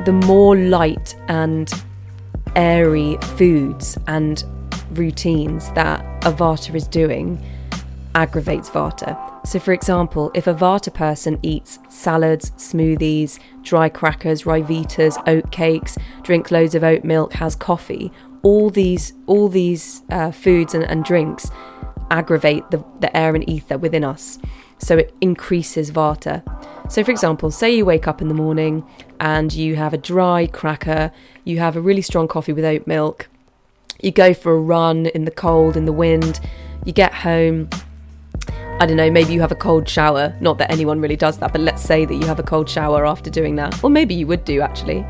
The 0.04 0.12
more 0.12 0.56
light 0.56 1.16
and 1.26 1.70
airy 2.56 3.16
foods 3.37 3.98
and 4.06 4.44
routines 4.92 5.70
that 5.72 6.00
a 6.26 6.32
vata 6.32 6.74
is 6.74 6.87
doing, 6.87 7.42
aggravates 8.14 8.68
Vata. 8.70 9.16
So, 9.46 9.58
for 9.58 9.72
example, 9.72 10.30
if 10.34 10.46
a 10.46 10.54
Vata 10.54 10.92
person 10.92 11.38
eats 11.42 11.78
salads, 11.88 12.50
smoothies, 12.52 13.38
dry 13.62 13.88
crackers, 13.88 14.42
Ryvitas, 14.42 15.22
oat 15.28 15.50
cakes, 15.52 15.96
drinks 16.22 16.50
loads 16.50 16.74
of 16.74 16.82
oat 16.82 17.04
milk, 17.04 17.32
has 17.34 17.54
coffee, 17.54 18.11
all 18.42 18.70
these 18.70 19.12
all 19.26 19.48
these 19.48 20.02
uh, 20.11 20.30
foods 20.30 20.74
and, 20.74 20.84
and 20.84 21.04
drinks 21.04 21.50
aggravate 22.11 22.70
the, 22.70 22.84
the 23.00 23.14
air 23.16 23.34
and 23.34 23.48
ether 23.48 23.78
within 23.78 24.04
us. 24.04 24.38
So 24.78 24.96
it 24.96 25.14
increases 25.20 25.90
Vata. 25.90 26.42
So, 26.88 27.05
for 27.05 27.11
example, 27.11 27.51
say 27.51 27.77
you 27.77 27.85
wake 27.85 28.09
up 28.09 28.22
in 28.22 28.29
the 28.29 28.35
morning 28.35 28.85
and 29.20 29.53
you 29.53 29.77
have 29.77 29.92
a 29.92 29.98
dry 29.98 30.46
cracker, 30.46 31.12
you 31.44 31.59
have 31.59 31.77
a 31.77 31.81
really 31.81 32.03
strong 32.03 32.29
coffee 32.29 32.53
with 32.53 32.64
oat 32.64 32.87
milk, 32.87 33.29
you 34.01 34.11
go 34.11 34.33
for 34.33 34.53
a 34.53 34.59
run 34.59 35.07
in 35.07 35.24
the 35.24 35.31
cold, 35.31 35.77
in 35.77 35.85
the 35.85 35.92
wind, 35.92 36.40
you 36.85 36.92
get 36.92 37.12
home. 37.12 37.68
I 38.81 38.87
don't 38.87 38.96
know, 38.96 39.11
maybe 39.11 39.35
you 39.35 39.40
have 39.40 39.53
a 39.53 39.57
cold 39.57 39.88
shower. 39.88 40.35
Not 40.40 40.57
that 40.59 40.70
anyone 40.70 41.01
really 41.01 41.16
does 41.16 41.38
that, 41.38 41.53
but 41.53 41.61
let's 41.61 41.83
say 41.83 42.05
that 42.05 42.14
you 42.14 42.27
have 42.27 42.38
a 42.38 42.44
cold 42.44 42.70
shower 42.70 43.05
after 43.05 43.29
doing 43.29 43.57
that. 43.57 43.83
Or 43.83 43.90
maybe 43.90 44.14
you 44.14 44.27
would 44.29 44.44
do 44.44 44.61
actually. 44.61 45.05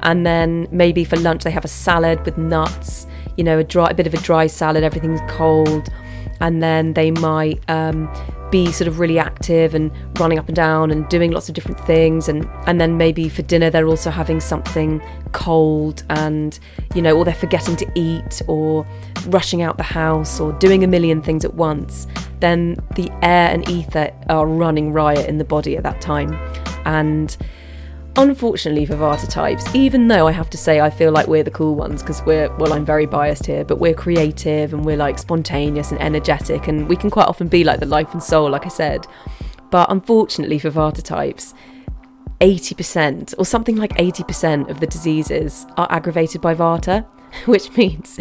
And 0.00 0.26
then 0.26 0.66
maybe 0.72 1.04
for 1.04 1.16
lunch 1.16 1.44
they 1.44 1.50
have 1.52 1.64
a 1.64 1.68
salad 1.68 2.24
with 2.26 2.36
nuts, 2.36 3.06
you 3.36 3.44
know, 3.44 3.60
a 3.60 3.64
dry 3.64 3.88
a 3.90 3.94
bit 3.94 4.06
of 4.06 4.14
a 4.14 4.18
dry 4.18 4.48
salad, 4.48 4.82
everything's 4.82 5.20
cold. 5.28 5.88
And 6.40 6.62
then 6.62 6.94
they 6.94 7.12
might 7.12 7.62
um, 7.68 8.12
be 8.52 8.70
sort 8.70 8.86
of 8.86 9.00
really 9.00 9.18
active 9.18 9.74
and 9.74 9.90
running 10.20 10.38
up 10.38 10.46
and 10.46 10.54
down 10.54 10.92
and 10.92 11.08
doing 11.08 11.32
lots 11.32 11.48
of 11.48 11.56
different 11.56 11.80
things. 11.80 12.28
And 12.28 12.48
and 12.68 12.80
then 12.80 12.96
maybe 12.96 13.28
for 13.28 13.42
dinner 13.42 13.68
they're 13.68 13.88
also 13.88 14.10
having 14.10 14.38
something 14.38 15.02
cold 15.32 16.04
and 16.10 16.60
you 16.94 17.02
know 17.02 17.16
or 17.16 17.24
they're 17.24 17.34
forgetting 17.34 17.74
to 17.74 17.90
eat 17.96 18.40
or 18.46 18.86
rushing 19.26 19.62
out 19.62 19.76
the 19.78 19.82
house 19.82 20.38
or 20.38 20.52
doing 20.52 20.84
a 20.84 20.86
million 20.86 21.22
things 21.22 21.44
at 21.44 21.54
once 21.54 22.06
then 22.42 22.76
the 22.96 23.10
air 23.22 23.50
and 23.50 23.66
ether 23.70 24.12
are 24.28 24.46
running 24.46 24.92
riot 24.92 25.26
in 25.28 25.38
the 25.38 25.44
body 25.44 25.76
at 25.76 25.84
that 25.84 26.00
time. 26.00 26.34
And 26.84 27.34
Unfortunately 28.16 28.84
for 28.84 28.94
Vata 28.94 29.26
types, 29.26 29.74
even 29.74 30.06
though 30.06 30.28
I 30.28 30.32
have 30.32 30.50
to 30.50 30.58
say 30.58 30.80
I 30.80 30.90
feel 30.90 31.10
like 31.12 31.28
we're 31.28 31.42
the 31.42 31.50
cool 31.50 31.74
ones 31.74 32.02
because 32.02 32.22
we're, 32.22 32.54
well, 32.56 32.74
I'm 32.74 32.84
very 32.84 33.06
biased 33.06 33.46
here, 33.46 33.64
but 33.64 33.78
we're 33.78 33.94
creative 33.94 34.74
and 34.74 34.84
we're 34.84 34.98
like 34.98 35.18
spontaneous 35.18 35.92
and 35.92 36.00
energetic, 36.02 36.68
and 36.68 36.88
we 36.88 36.96
can 36.96 37.08
quite 37.08 37.26
often 37.26 37.48
be 37.48 37.64
like 37.64 37.80
the 37.80 37.86
life 37.86 38.12
and 38.12 38.22
soul, 38.22 38.50
like 38.50 38.66
I 38.66 38.68
said. 38.68 39.06
But 39.70 39.90
unfortunately 39.90 40.58
for 40.58 40.70
Vata 40.70 41.02
types, 41.02 41.54
80% 42.40 43.34
or 43.38 43.46
something 43.46 43.76
like 43.76 43.92
80% 43.92 44.68
of 44.68 44.80
the 44.80 44.86
diseases 44.86 45.64
are 45.78 45.86
aggravated 45.90 46.42
by 46.42 46.54
Vata, 46.54 47.06
which 47.46 47.74
means 47.78 48.18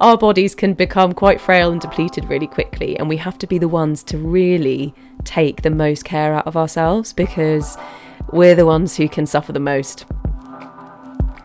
our 0.00 0.16
bodies 0.16 0.54
can 0.54 0.72
become 0.72 1.12
quite 1.12 1.38
frail 1.38 1.70
and 1.70 1.82
depleted 1.82 2.24
really 2.30 2.46
quickly, 2.46 2.98
and 2.98 3.10
we 3.10 3.18
have 3.18 3.36
to 3.38 3.46
be 3.46 3.58
the 3.58 3.68
ones 3.68 4.02
to 4.04 4.16
really 4.16 4.94
take 5.24 5.60
the 5.60 5.70
most 5.70 6.02
care 6.06 6.32
out 6.32 6.46
of 6.46 6.56
ourselves 6.56 7.12
because 7.12 7.76
we're 8.34 8.56
the 8.56 8.66
ones 8.66 8.96
who 8.96 9.08
can 9.08 9.26
suffer 9.26 9.52
the 9.52 9.60
most. 9.60 10.06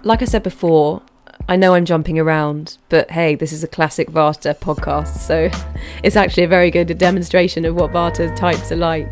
Like 0.01 0.23
I 0.23 0.25
said 0.25 0.41
before, 0.41 1.03
I 1.47 1.55
know 1.55 1.75
I'm 1.75 1.85
jumping 1.85 2.17
around, 2.17 2.79
but 2.89 3.11
hey, 3.11 3.35
this 3.35 3.53
is 3.53 3.63
a 3.63 3.67
classic 3.67 4.09
Vata 4.09 4.57
podcast, 4.57 5.17
so 5.17 5.51
it's 6.03 6.15
actually 6.15 6.43
a 6.43 6.47
very 6.47 6.71
good 6.71 6.97
demonstration 6.97 7.63
of 7.63 7.75
what 7.75 7.91
Vata 7.91 8.35
types 8.35 8.71
are 8.71 8.75
like. 8.75 9.07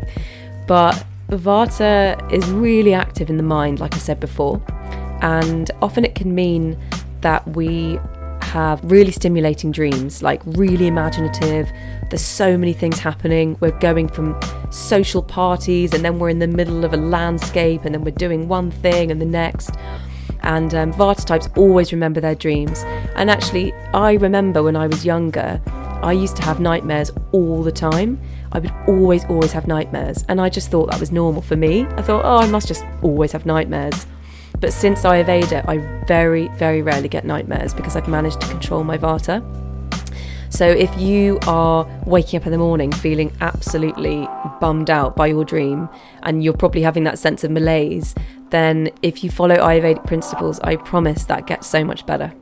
But 0.66 1.04
Vata 1.28 2.32
is 2.32 2.44
really 2.50 2.94
active 2.94 3.30
in 3.30 3.36
the 3.36 3.44
mind, 3.44 3.78
like 3.78 3.94
I 3.94 3.98
said 3.98 4.18
before, 4.18 4.60
and 5.22 5.70
often 5.80 6.04
it 6.04 6.16
can 6.16 6.34
mean 6.34 6.76
that 7.20 7.46
we 7.56 8.00
have 8.48 8.80
really 8.82 9.12
stimulating 9.12 9.70
dreams, 9.70 10.22
like 10.22 10.42
really 10.44 10.86
imaginative. 10.86 11.70
There's 12.10 12.24
so 12.24 12.56
many 12.56 12.72
things 12.72 12.98
happening. 12.98 13.56
We're 13.60 13.78
going 13.78 14.08
from 14.08 14.38
social 14.70 15.22
parties, 15.22 15.94
and 15.94 16.04
then 16.04 16.18
we're 16.18 16.30
in 16.30 16.38
the 16.38 16.46
middle 16.46 16.84
of 16.84 16.92
a 16.92 16.96
landscape, 16.96 17.84
and 17.84 17.94
then 17.94 18.04
we're 18.04 18.10
doing 18.10 18.48
one 18.48 18.70
thing 18.70 19.10
and 19.10 19.20
the 19.20 19.26
next. 19.26 19.70
And 20.42 20.74
um, 20.74 20.92
Vata 20.92 21.24
types 21.24 21.48
always 21.56 21.92
remember 21.92 22.20
their 22.20 22.34
dreams. 22.34 22.82
And 23.16 23.30
actually, 23.30 23.72
I 23.92 24.12
remember 24.14 24.62
when 24.62 24.76
I 24.76 24.86
was 24.86 25.04
younger, 25.04 25.60
I 26.02 26.12
used 26.12 26.36
to 26.36 26.42
have 26.42 26.60
nightmares 26.60 27.10
all 27.32 27.62
the 27.62 27.72
time. 27.72 28.20
I 28.52 28.60
would 28.60 28.72
always, 28.86 29.24
always 29.26 29.52
have 29.52 29.66
nightmares. 29.66 30.24
And 30.28 30.40
I 30.40 30.48
just 30.48 30.70
thought 30.70 30.90
that 30.90 31.00
was 31.00 31.12
normal 31.12 31.42
for 31.42 31.56
me. 31.56 31.84
I 31.96 32.02
thought, 32.02 32.24
oh, 32.24 32.38
I 32.38 32.46
must 32.46 32.68
just 32.68 32.84
always 33.02 33.32
have 33.32 33.44
nightmares. 33.44 34.06
But 34.60 34.72
since 34.72 35.02
Ayurveda, 35.02 35.64
I 35.68 35.78
very, 36.06 36.48
very 36.56 36.82
rarely 36.82 37.08
get 37.08 37.24
nightmares 37.24 37.74
because 37.74 37.94
I've 37.94 38.08
managed 38.08 38.40
to 38.40 38.48
control 38.48 38.84
my 38.84 38.98
Vata. 38.98 39.44
So 40.50 40.66
if 40.66 40.96
you 40.98 41.38
are 41.46 41.86
waking 42.06 42.40
up 42.40 42.46
in 42.46 42.52
the 42.52 42.58
morning 42.58 42.90
feeling 42.90 43.30
absolutely 43.40 44.26
bummed 44.60 44.90
out 44.90 45.14
by 45.14 45.26
your 45.26 45.44
dream 45.44 45.88
and 46.22 46.42
you're 46.42 46.56
probably 46.56 46.82
having 46.82 47.04
that 47.04 47.18
sense 47.18 47.44
of 47.44 47.50
malaise, 47.50 48.14
then 48.50 48.90
if 49.02 49.22
you 49.22 49.30
follow 49.30 49.56
Ayurvedic 49.56 50.06
principles, 50.06 50.58
I 50.60 50.76
promise 50.76 51.24
that 51.26 51.46
gets 51.46 51.66
so 51.66 51.84
much 51.84 52.06
better. 52.06 52.32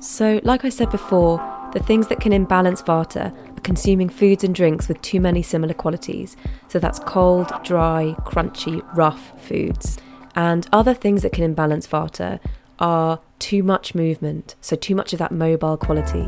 So, 0.00 0.40
like 0.44 0.66
I 0.66 0.68
said 0.68 0.90
before, 0.90 1.38
the 1.72 1.80
things 1.80 2.08
that 2.08 2.20
can 2.20 2.32
imbalance 2.32 2.82
Vata 2.82 3.34
consuming 3.64 4.08
foods 4.08 4.44
and 4.44 4.54
drinks 4.54 4.86
with 4.86 5.00
too 5.02 5.20
many 5.20 5.42
similar 5.42 5.74
qualities. 5.74 6.36
So 6.68 6.78
that's 6.78 7.00
cold, 7.00 7.50
dry, 7.64 8.14
crunchy, 8.20 8.82
rough 8.96 9.32
foods. 9.40 9.98
And 10.36 10.68
other 10.72 10.94
things 10.94 11.22
that 11.22 11.32
can 11.32 11.44
imbalance 11.44 11.86
Vata 11.86 12.38
are 12.78 13.20
too 13.38 13.62
much 13.62 13.94
movement, 13.94 14.54
so 14.60 14.76
too 14.76 14.94
much 14.94 15.12
of 15.12 15.18
that 15.18 15.32
mobile 15.32 15.76
quality, 15.76 16.26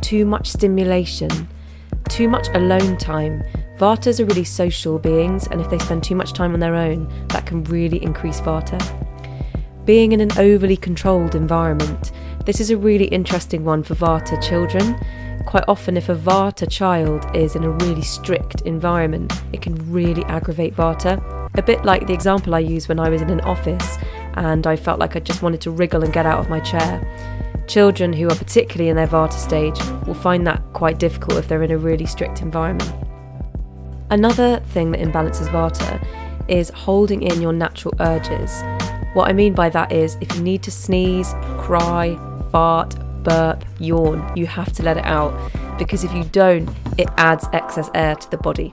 too 0.00 0.24
much 0.24 0.50
stimulation, 0.50 1.48
too 2.08 2.28
much 2.28 2.48
alone 2.54 2.96
time. 2.96 3.42
Vatas 3.78 4.20
are 4.20 4.24
really 4.24 4.44
social 4.44 4.98
beings, 4.98 5.46
and 5.48 5.60
if 5.60 5.68
they 5.68 5.78
spend 5.78 6.02
too 6.02 6.14
much 6.14 6.32
time 6.32 6.54
on 6.54 6.60
their 6.60 6.74
own, 6.74 7.08
that 7.28 7.46
can 7.46 7.64
really 7.64 8.02
increase 8.02 8.40
Vata. 8.40 8.80
Being 9.84 10.12
in 10.12 10.20
an 10.20 10.36
overly 10.38 10.76
controlled 10.76 11.34
environment, 11.34 12.12
this 12.44 12.60
is 12.60 12.70
a 12.70 12.76
really 12.76 13.06
interesting 13.06 13.64
one 13.64 13.82
for 13.82 13.94
Vata 13.94 14.40
children. 14.46 14.98
Quite 15.46 15.64
often, 15.68 15.96
if 15.96 16.08
a 16.08 16.14
Vata 16.14 16.68
child 16.68 17.24
is 17.34 17.54
in 17.54 17.62
a 17.62 17.70
really 17.70 18.02
strict 18.02 18.62
environment, 18.62 19.32
it 19.52 19.62
can 19.62 19.74
really 19.90 20.24
aggravate 20.24 20.74
Vata. 20.74 21.22
A 21.54 21.62
bit 21.62 21.84
like 21.84 22.08
the 22.08 22.12
example 22.12 22.54
I 22.54 22.58
used 22.58 22.88
when 22.88 22.98
I 22.98 23.08
was 23.08 23.22
in 23.22 23.30
an 23.30 23.40
office 23.42 23.96
and 24.34 24.66
I 24.66 24.74
felt 24.74 24.98
like 24.98 25.14
I 25.14 25.20
just 25.20 25.42
wanted 25.42 25.60
to 25.62 25.70
wriggle 25.70 26.02
and 26.02 26.12
get 26.12 26.26
out 26.26 26.40
of 26.40 26.50
my 26.50 26.58
chair. 26.60 27.00
Children 27.68 28.12
who 28.12 28.28
are 28.28 28.34
particularly 28.34 28.90
in 28.90 28.96
their 28.96 29.06
Vata 29.06 29.34
stage 29.34 29.78
will 30.06 30.14
find 30.14 30.44
that 30.48 30.62
quite 30.72 30.98
difficult 30.98 31.38
if 31.38 31.48
they're 31.48 31.62
in 31.62 31.70
a 31.70 31.78
really 31.78 32.06
strict 32.06 32.42
environment. 32.42 32.92
Another 34.10 34.58
thing 34.70 34.90
that 34.90 35.00
imbalances 35.00 35.48
Vata 35.48 36.04
is 36.48 36.70
holding 36.70 37.22
in 37.22 37.40
your 37.40 37.52
natural 37.52 37.94
urges. 38.00 38.62
What 39.14 39.28
I 39.28 39.32
mean 39.32 39.54
by 39.54 39.68
that 39.70 39.92
is 39.92 40.16
if 40.20 40.34
you 40.34 40.42
need 40.42 40.62
to 40.64 40.70
sneeze, 40.72 41.34
cry, 41.58 42.18
fart, 42.50 42.94
burp, 43.26 43.64
yawn, 43.80 44.32
you 44.36 44.46
have 44.46 44.72
to 44.72 44.82
let 44.82 44.96
it 44.96 45.04
out 45.04 45.34
because 45.78 46.04
if 46.04 46.14
you 46.14 46.24
don't, 46.24 46.70
it 46.96 47.08
adds 47.18 47.46
excess 47.52 47.90
air 47.94 48.14
to 48.14 48.30
the 48.30 48.38
body. 48.38 48.72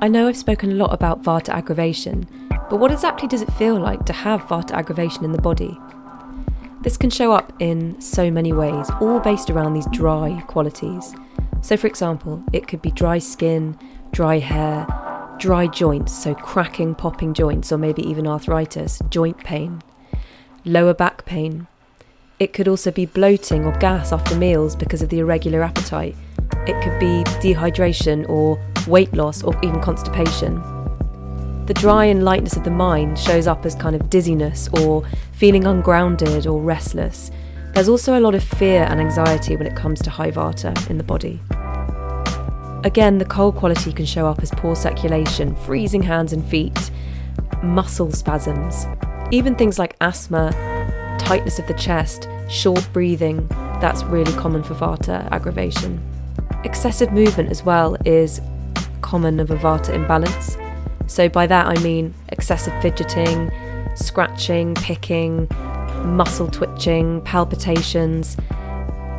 I 0.00 0.08
know 0.08 0.26
I've 0.26 0.36
spoken 0.36 0.72
a 0.72 0.74
lot 0.74 0.92
about 0.92 1.22
Vata 1.22 1.50
aggravation, 1.50 2.26
but 2.68 2.78
what 2.78 2.90
exactly 2.90 3.28
does 3.28 3.42
it 3.42 3.52
feel 3.52 3.78
like 3.78 4.04
to 4.06 4.12
have 4.12 4.42
Vata 4.42 4.72
aggravation 4.72 5.24
in 5.24 5.32
the 5.32 5.40
body? 5.40 5.78
This 6.80 6.96
can 6.96 7.10
show 7.10 7.30
up 7.30 7.52
in 7.60 8.00
so 8.00 8.28
many 8.30 8.52
ways, 8.52 8.90
all 9.00 9.20
based 9.20 9.50
around 9.50 9.74
these 9.74 9.86
dry 9.92 10.42
qualities. 10.48 11.14
So, 11.60 11.76
for 11.76 11.86
example, 11.86 12.42
it 12.52 12.66
could 12.66 12.82
be 12.82 12.90
dry 12.90 13.18
skin, 13.18 13.78
dry 14.10 14.40
hair, 14.40 14.88
dry 15.38 15.68
joints, 15.68 16.12
so 16.12 16.34
cracking, 16.34 16.96
popping 16.96 17.34
joints, 17.34 17.70
or 17.70 17.78
maybe 17.78 18.02
even 18.02 18.26
arthritis, 18.26 19.00
joint 19.10 19.38
pain, 19.38 19.82
lower 20.64 20.94
back 20.94 21.24
pain, 21.24 21.68
it 22.42 22.52
could 22.52 22.66
also 22.66 22.90
be 22.90 23.06
bloating 23.06 23.64
or 23.64 23.72
gas 23.78 24.12
after 24.12 24.34
meals 24.34 24.74
because 24.74 25.00
of 25.00 25.08
the 25.10 25.20
irregular 25.20 25.62
appetite. 25.62 26.16
It 26.66 26.74
could 26.82 26.98
be 26.98 27.22
dehydration 27.40 28.28
or 28.28 28.58
weight 28.88 29.12
loss 29.14 29.44
or 29.44 29.54
even 29.62 29.80
constipation. 29.80 30.56
The 31.66 31.74
dry 31.74 32.06
and 32.06 32.24
lightness 32.24 32.56
of 32.56 32.64
the 32.64 32.70
mind 32.70 33.16
shows 33.16 33.46
up 33.46 33.64
as 33.64 33.76
kind 33.76 33.94
of 33.94 34.10
dizziness 34.10 34.68
or 34.80 35.04
feeling 35.30 35.66
ungrounded 35.66 36.48
or 36.48 36.60
restless. 36.60 37.30
There's 37.74 37.88
also 37.88 38.18
a 38.18 38.20
lot 38.20 38.34
of 38.34 38.42
fear 38.42 38.88
and 38.90 39.00
anxiety 39.00 39.54
when 39.54 39.68
it 39.68 39.76
comes 39.76 40.02
to 40.02 40.10
high 40.10 40.32
vata 40.32 40.90
in 40.90 40.98
the 40.98 41.04
body. 41.04 41.40
Again, 42.84 43.18
the 43.18 43.24
cold 43.24 43.54
quality 43.54 43.92
can 43.92 44.04
show 44.04 44.26
up 44.26 44.42
as 44.42 44.50
poor 44.50 44.74
circulation, 44.74 45.54
freezing 45.54 46.02
hands 46.02 46.32
and 46.32 46.44
feet, 46.44 46.90
muscle 47.62 48.10
spasms, 48.10 48.84
even 49.30 49.54
things 49.54 49.78
like 49.78 49.94
asthma, 50.00 50.52
tightness 51.24 51.58
of 51.58 51.66
the 51.66 51.74
chest, 51.74 52.28
short 52.48 52.86
breathing, 52.92 53.46
that's 53.80 54.04
really 54.04 54.32
common 54.34 54.62
for 54.62 54.74
Vata 54.74 55.30
aggravation. 55.30 56.00
Excessive 56.64 57.12
movement 57.12 57.50
as 57.50 57.64
well 57.64 57.96
is 58.04 58.40
common 59.00 59.40
of 59.40 59.50
a 59.50 59.56
Vata 59.56 59.94
imbalance. 59.94 60.56
So, 61.06 61.28
by 61.28 61.46
that 61.46 61.66
I 61.66 61.80
mean 61.82 62.14
excessive 62.28 62.72
fidgeting, 62.80 63.50
scratching, 63.94 64.74
picking, 64.74 65.48
muscle 66.04 66.48
twitching, 66.48 67.20
palpitations, 67.22 68.36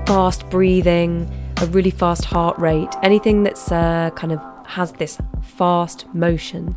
fast 0.06 0.50
breathing, 0.50 1.30
a 1.58 1.66
really 1.68 1.92
fast 1.92 2.26
heart 2.26 2.58
rate, 2.58 2.90
anything 3.04 3.44
that's 3.44 3.72
uh, 3.72 4.10
kind 4.16 4.34
of 4.34 4.42
has 4.66 4.94
this 4.94 5.18
fast 5.42 6.06
motion. 6.14 6.76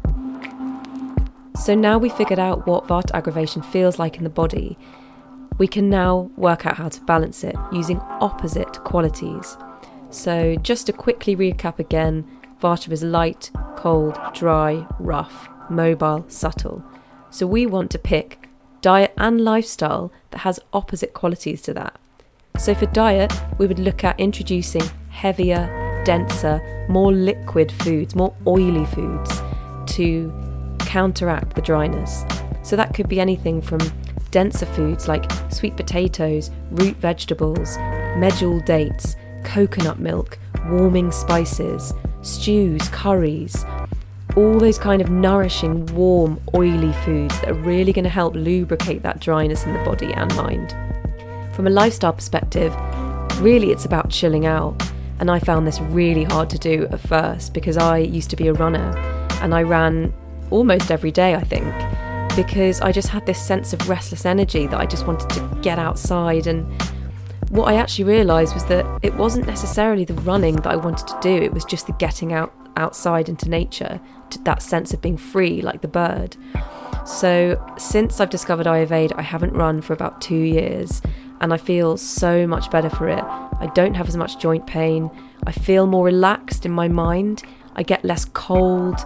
So 1.56 1.74
now 1.74 1.98
we 1.98 2.08
figured 2.10 2.38
out 2.38 2.66
what 2.66 2.86
Vata 2.86 3.12
aggravation 3.14 3.62
feels 3.62 3.98
like 3.98 4.18
in 4.18 4.24
the 4.24 4.30
body, 4.30 4.76
we 5.58 5.66
can 5.66 5.88
now 5.88 6.30
work 6.36 6.66
out 6.66 6.76
how 6.76 6.88
to 6.88 7.00
balance 7.02 7.42
it 7.42 7.56
using 7.72 7.98
opposite 8.20 8.84
qualities. 8.84 9.56
So, 10.10 10.56
just 10.56 10.86
to 10.86 10.92
quickly 10.92 11.34
recap 11.34 11.78
again, 11.78 12.26
Vata 12.60 12.90
is 12.90 13.02
light, 13.02 13.50
cold, 13.76 14.18
dry, 14.34 14.86
rough, 14.98 15.48
mobile, 15.68 16.24
subtle. 16.28 16.84
So, 17.30 17.46
we 17.46 17.66
want 17.66 17.90
to 17.92 17.98
pick 17.98 18.48
diet 18.80 19.12
and 19.16 19.40
lifestyle 19.40 20.12
that 20.30 20.38
has 20.38 20.60
opposite 20.72 21.12
qualities 21.12 21.60
to 21.62 21.74
that. 21.74 21.98
So, 22.58 22.74
for 22.74 22.86
diet, 22.86 23.32
we 23.58 23.66
would 23.66 23.78
look 23.78 24.04
at 24.04 24.18
introducing 24.20 24.82
heavier, 25.10 26.02
denser, 26.04 26.86
more 26.88 27.12
liquid 27.12 27.72
foods, 27.72 28.14
more 28.14 28.34
oily 28.46 28.86
foods 28.86 29.42
to 29.86 30.32
counteract 30.78 31.56
the 31.56 31.62
dryness. 31.62 32.24
So, 32.62 32.76
that 32.76 32.94
could 32.94 33.08
be 33.08 33.20
anything 33.20 33.60
from 33.60 33.80
denser 34.36 34.66
foods 34.66 35.08
like 35.08 35.24
sweet 35.50 35.74
potatoes, 35.78 36.50
root 36.70 36.94
vegetables, 36.96 37.78
medjool 38.18 38.62
dates, 38.66 39.16
coconut 39.44 39.98
milk, 39.98 40.38
warming 40.66 41.10
spices, 41.10 41.94
stews, 42.20 42.86
curries, 42.90 43.64
all 44.36 44.58
those 44.58 44.78
kind 44.78 45.00
of 45.00 45.08
nourishing, 45.08 45.86
warm, 45.86 46.38
oily 46.54 46.92
foods 47.02 47.34
that 47.40 47.48
are 47.48 47.54
really 47.54 47.94
going 47.94 48.04
to 48.04 48.10
help 48.10 48.34
lubricate 48.34 49.02
that 49.02 49.20
dryness 49.20 49.64
in 49.64 49.72
the 49.72 49.82
body 49.84 50.12
and 50.12 50.36
mind. 50.36 50.76
From 51.54 51.66
a 51.66 51.70
lifestyle 51.70 52.12
perspective, 52.12 52.76
really 53.40 53.70
it's 53.70 53.86
about 53.86 54.10
chilling 54.10 54.44
out. 54.44 54.78
And 55.18 55.30
I 55.30 55.38
found 55.38 55.66
this 55.66 55.80
really 55.80 56.24
hard 56.24 56.50
to 56.50 56.58
do 56.58 56.86
at 56.92 57.00
first 57.00 57.54
because 57.54 57.78
I 57.78 57.96
used 57.96 58.28
to 58.28 58.36
be 58.36 58.48
a 58.48 58.52
runner 58.52 58.94
and 59.40 59.54
I 59.54 59.62
ran 59.62 60.12
almost 60.50 60.90
every 60.90 61.10
day, 61.10 61.34
I 61.34 61.42
think 61.42 61.64
because 62.36 62.82
I 62.82 62.92
just 62.92 63.08
had 63.08 63.24
this 63.24 63.40
sense 63.42 63.72
of 63.72 63.88
restless 63.88 64.26
energy 64.26 64.66
that 64.66 64.78
I 64.78 64.84
just 64.84 65.06
wanted 65.06 65.30
to 65.30 65.58
get 65.62 65.78
outside. 65.78 66.46
And 66.46 66.70
what 67.48 67.68
I 67.68 67.76
actually 67.76 68.04
realised 68.04 68.52
was 68.52 68.66
that 68.66 68.86
it 69.02 69.14
wasn't 69.14 69.46
necessarily 69.46 70.04
the 70.04 70.14
running 70.14 70.56
that 70.56 70.66
I 70.66 70.76
wanted 70.76 71.08
to 71.08 71.18
do, 71.22 71.34
it 71.34 71.52
was 71.52 71.64
just 71.64 71.86
the 71.86 71.94
getting 71.94 72.32
out 72.34 72.52
outside 72.76 73.30
into 73.30 73.48
nature, 73.48 74.00
that 74.42 74.60
sense 74.60 74.92
of 74.92 75.00
being 75.00 75.16
free 75.16 75.62
like 75.62 75.80
the 75.80 75.88
bird. 75.88 76.36
So, 77.06 77.64
since 77.78 78.20
I've 78.20 78.30
discovered 78.30 78.66
Ayurveda, 78.66 79.14
I 79.16 79.22
haven't 79.22 79.54
run 79.54 79.80
for 79.80 79.94
about 79.94 80.20
two 80.20 80.34
years 80.34 81.00
and 81.40 81.54
I 81.54 81.56
feel 81.56 81.96
so 81.96 82.46
much 82.46 82.70
better 82.70 82.90
for 82.90 83.08
it. 83.08 83.22
I 83.22 83.70
don't 83.74 83.94
have 83.94 84.08
as 84.08 84.16
much 84.16 84.38
joint 84.38 84.66
pain, 84.66 85.10
I 85.46 85.52
feel 85.52 85.86
more 85.86 86.04
relaxed 86.04 86.66
in 86.66 86.72
my 86.72 86.88
mind, 86.88 87.42
I 87.76 87.82
get 87.82 88.04
less 88.04 88.24
cold, 88.26 88.96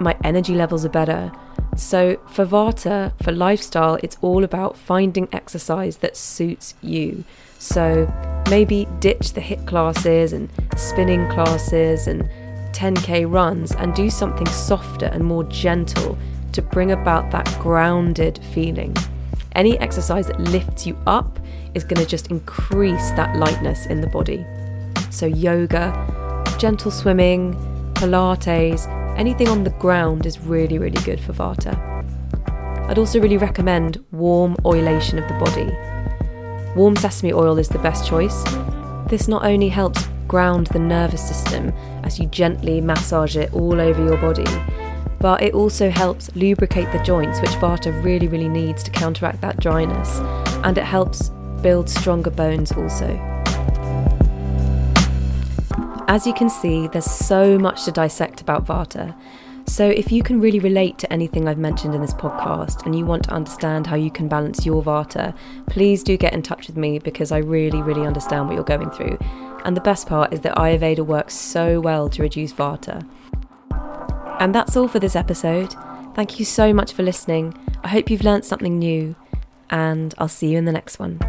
my 0.00 0.16
energy 0.24 0.54
levels 0.54 0.84
are 0.84 0.90
better. 0.90 1.32
So, 1.76 2.20
for 2.28 2.44
Vata, 2.44 3.12
for 3.22 3.32
lifestyle, 3.32 3.98
it's 4.02 4.18
all 4.20 4.44
about 4.44 4.76
finding 4.76 5.28
exercise 5.32 5.98
that 5.98 6.16
suits 6.16 6.74
you. 6.82 7.24
So, 7.58 8.12
maybe 8.50 8.86
ditch 8.98 9.32
the 9.32 9.40
HIIT 9.40 9.66
classes 9.66 10.34
and 10.34 10.50
spinning 10.76 11.26
classes 11.30 12.06
and 12.08 12.28
10k 12.72 13.30
runs 13.30 13.72
and 13.72 13.94
do 13.94 14.10
something 14.10 14.46
softer 14.48 15.06
and 15.06 15.24
more 15.24 15.44
gentle 15.44 16.18
to 16.52 16.60
bring 16.60 16.92
about 16.92 17.30
that 17.30 17.46
grounded 17.58 18.38
feeling. 18.52 18.94
Any 19.54 19.78
exercise 19.78 20.26
that 20.26 20.40
lifts 20.40 20.86
you 20.86 20.98
up 21.06 21.38
is 21.74 21.84
going 21.84 22.02
to 22.02 22.06
just 22.06 22.28
increase 22.28 23.10
that 23.12 23.36
lightness 23.36 23.86
in 23.86 24.02
the 24.02 24.06
body. 24.08 24.44
So, 25.10 25.24
yoga, 25.26 26.44
gentle 26.58 26.90
swimming, 26.90 27.54
Pilates, 27.94 28.86
anything 29.16 29.48
on 29.48 29.64
the 29.64 29.70
ground 29.70 30.26
is 30.26 30.40
really, 30.40 30.78
really 30.78 31.00
good 31.02 31.20
for 31.20 31.32
Vata. 31.32 31.76
I'd 32.88 32.98
also 32.98 33.20
really 33.20 33.36
recommend 33.36 34.04
warm 34.12 34.56
oleation 34.64 35.22
of 35.22 35.28
the 35.28 35.38
body. 35.44 36.76
Warm 36.76 36.96
sesame 36.96 37.32
oil 37.32 37.58
is 37.58 37.68
the 37.68 37.78
best 37.78 38.06
choice. 38.06 38.42
This 39.08 39.28
not 39.28 39.44
only 39.44 39.68
helps 39.68 40.08
ground 40.28 40.68
the 40.68 40.78
nervous 40.78 41.26
system 41.26 41.72
as 42.02 42.18
you 42.18 42.26
gently 42.26 42.80
massage 42.80 43.36
it 43.36 43.52
all 43.52 43.80
over 43.80 44.04
your 44.04 44.16
body, 44.16 44.46
but 45.20 45.42
it 45.42 45.54
also 45.54 45.88
helps 45.88 46.34
lubricate 46.34 46.90
the 46.90 47.02
joints, 47.04 47.40
which 47.40 47.50
Vata 47.52 47.92
really, 48.02 48.28
really 48.28 48.48
needs 48.48 48.82
to 48.82 48.90
counteract 48.90 49.40
that 49.40 49.60
dryness, 49.60 50.18
and 50.64 50.76
it 50.76 50.84
helps 50.84 51.28
build 51.62 51.88
stronger 51.88 52.30
bones 52.30 52.72
also. 52.72 53.31
As 56.12 56.26
you 56.26 56.34
can 56.34 56.50
see, 56.50 56.88
there's 56.88 57.10
so 57.10 57.58
much 57.58 57.86
to 57.86 57.90
dissect 57.90 58.42
about 58.42 58.66
Vata. 58.66 59.18
So, 59.66 59.88
if 59.88 60.12
you 60.12 60.22
can 60.22 60.42
really 60.42 60.58
relate 60.58 60.98
to 60.98 61.10
anything 61.10 61.48
I've 61.48 61.56
mentioned 61.56 61.94
in 61.94 62.02
this 62.02 62.12
podcast 62.12 62.84
and 62.84 62.94
you 62.94 63.06
want 63.06 63.24
to 63.24 63.30
understand 63.30 63.86
how 63.86 63.96
you 63.96 64.10
can 64.10 64.28
balance 64.28 64.66
your 64.66 64.82
Vata, 64.82 65.34
please 65.70 66.02
do 66.02 66.18
get 66.18 66.34
in 66.34 66.42
touch 66.42 66.66
with 66.66 66.76
me 66.76 66.98
because 66.98 67.32
I 67.32 67.38
really, 67.38 67.80
really 67.80 68.06
understand 68.06 68.46
what 68.46 68.56
you're 68.56 68.62
going 68.62 68.90
through. 68.90 69.16
And 69.64 69.74
the 69.74 69.80
best 69.80 70.06
part 70.06 70.34
is 70.34 70.40
that 70.40 70.54
Ayurveda 70.54 71.00
works 71.00 71.32
so 71.32 71.80
well 71.80 72.10
to 72.10 72.20
reduce 72.20 72.52
Vata. 72.52 73.08
And 74.38 74.54
that's 74.54 74.76
all 74.76 74.88
for 74.88 74.98
this 74.98 75.16
episode. 75.16 75.74
Thank 76.14 76.38
you 76.38 76.44
so 76.44 76.74
much 76.74 76.92
for 76.92 77.02
listening. 77.02 77.54
I 77.82 77.88
hope 77.88 78.10
you've 78.10 78.22
learnt 78.22 78.44
something 78.44 78.78
new, 78.78 79.16
and 79.70 80.14
I'll 80.18 80.28
see 80.28 80.48
you 80.48 80.58
in 80.58 80.66
the 80.66 80.72
next 80.72 80.98
one. 80.98 81.20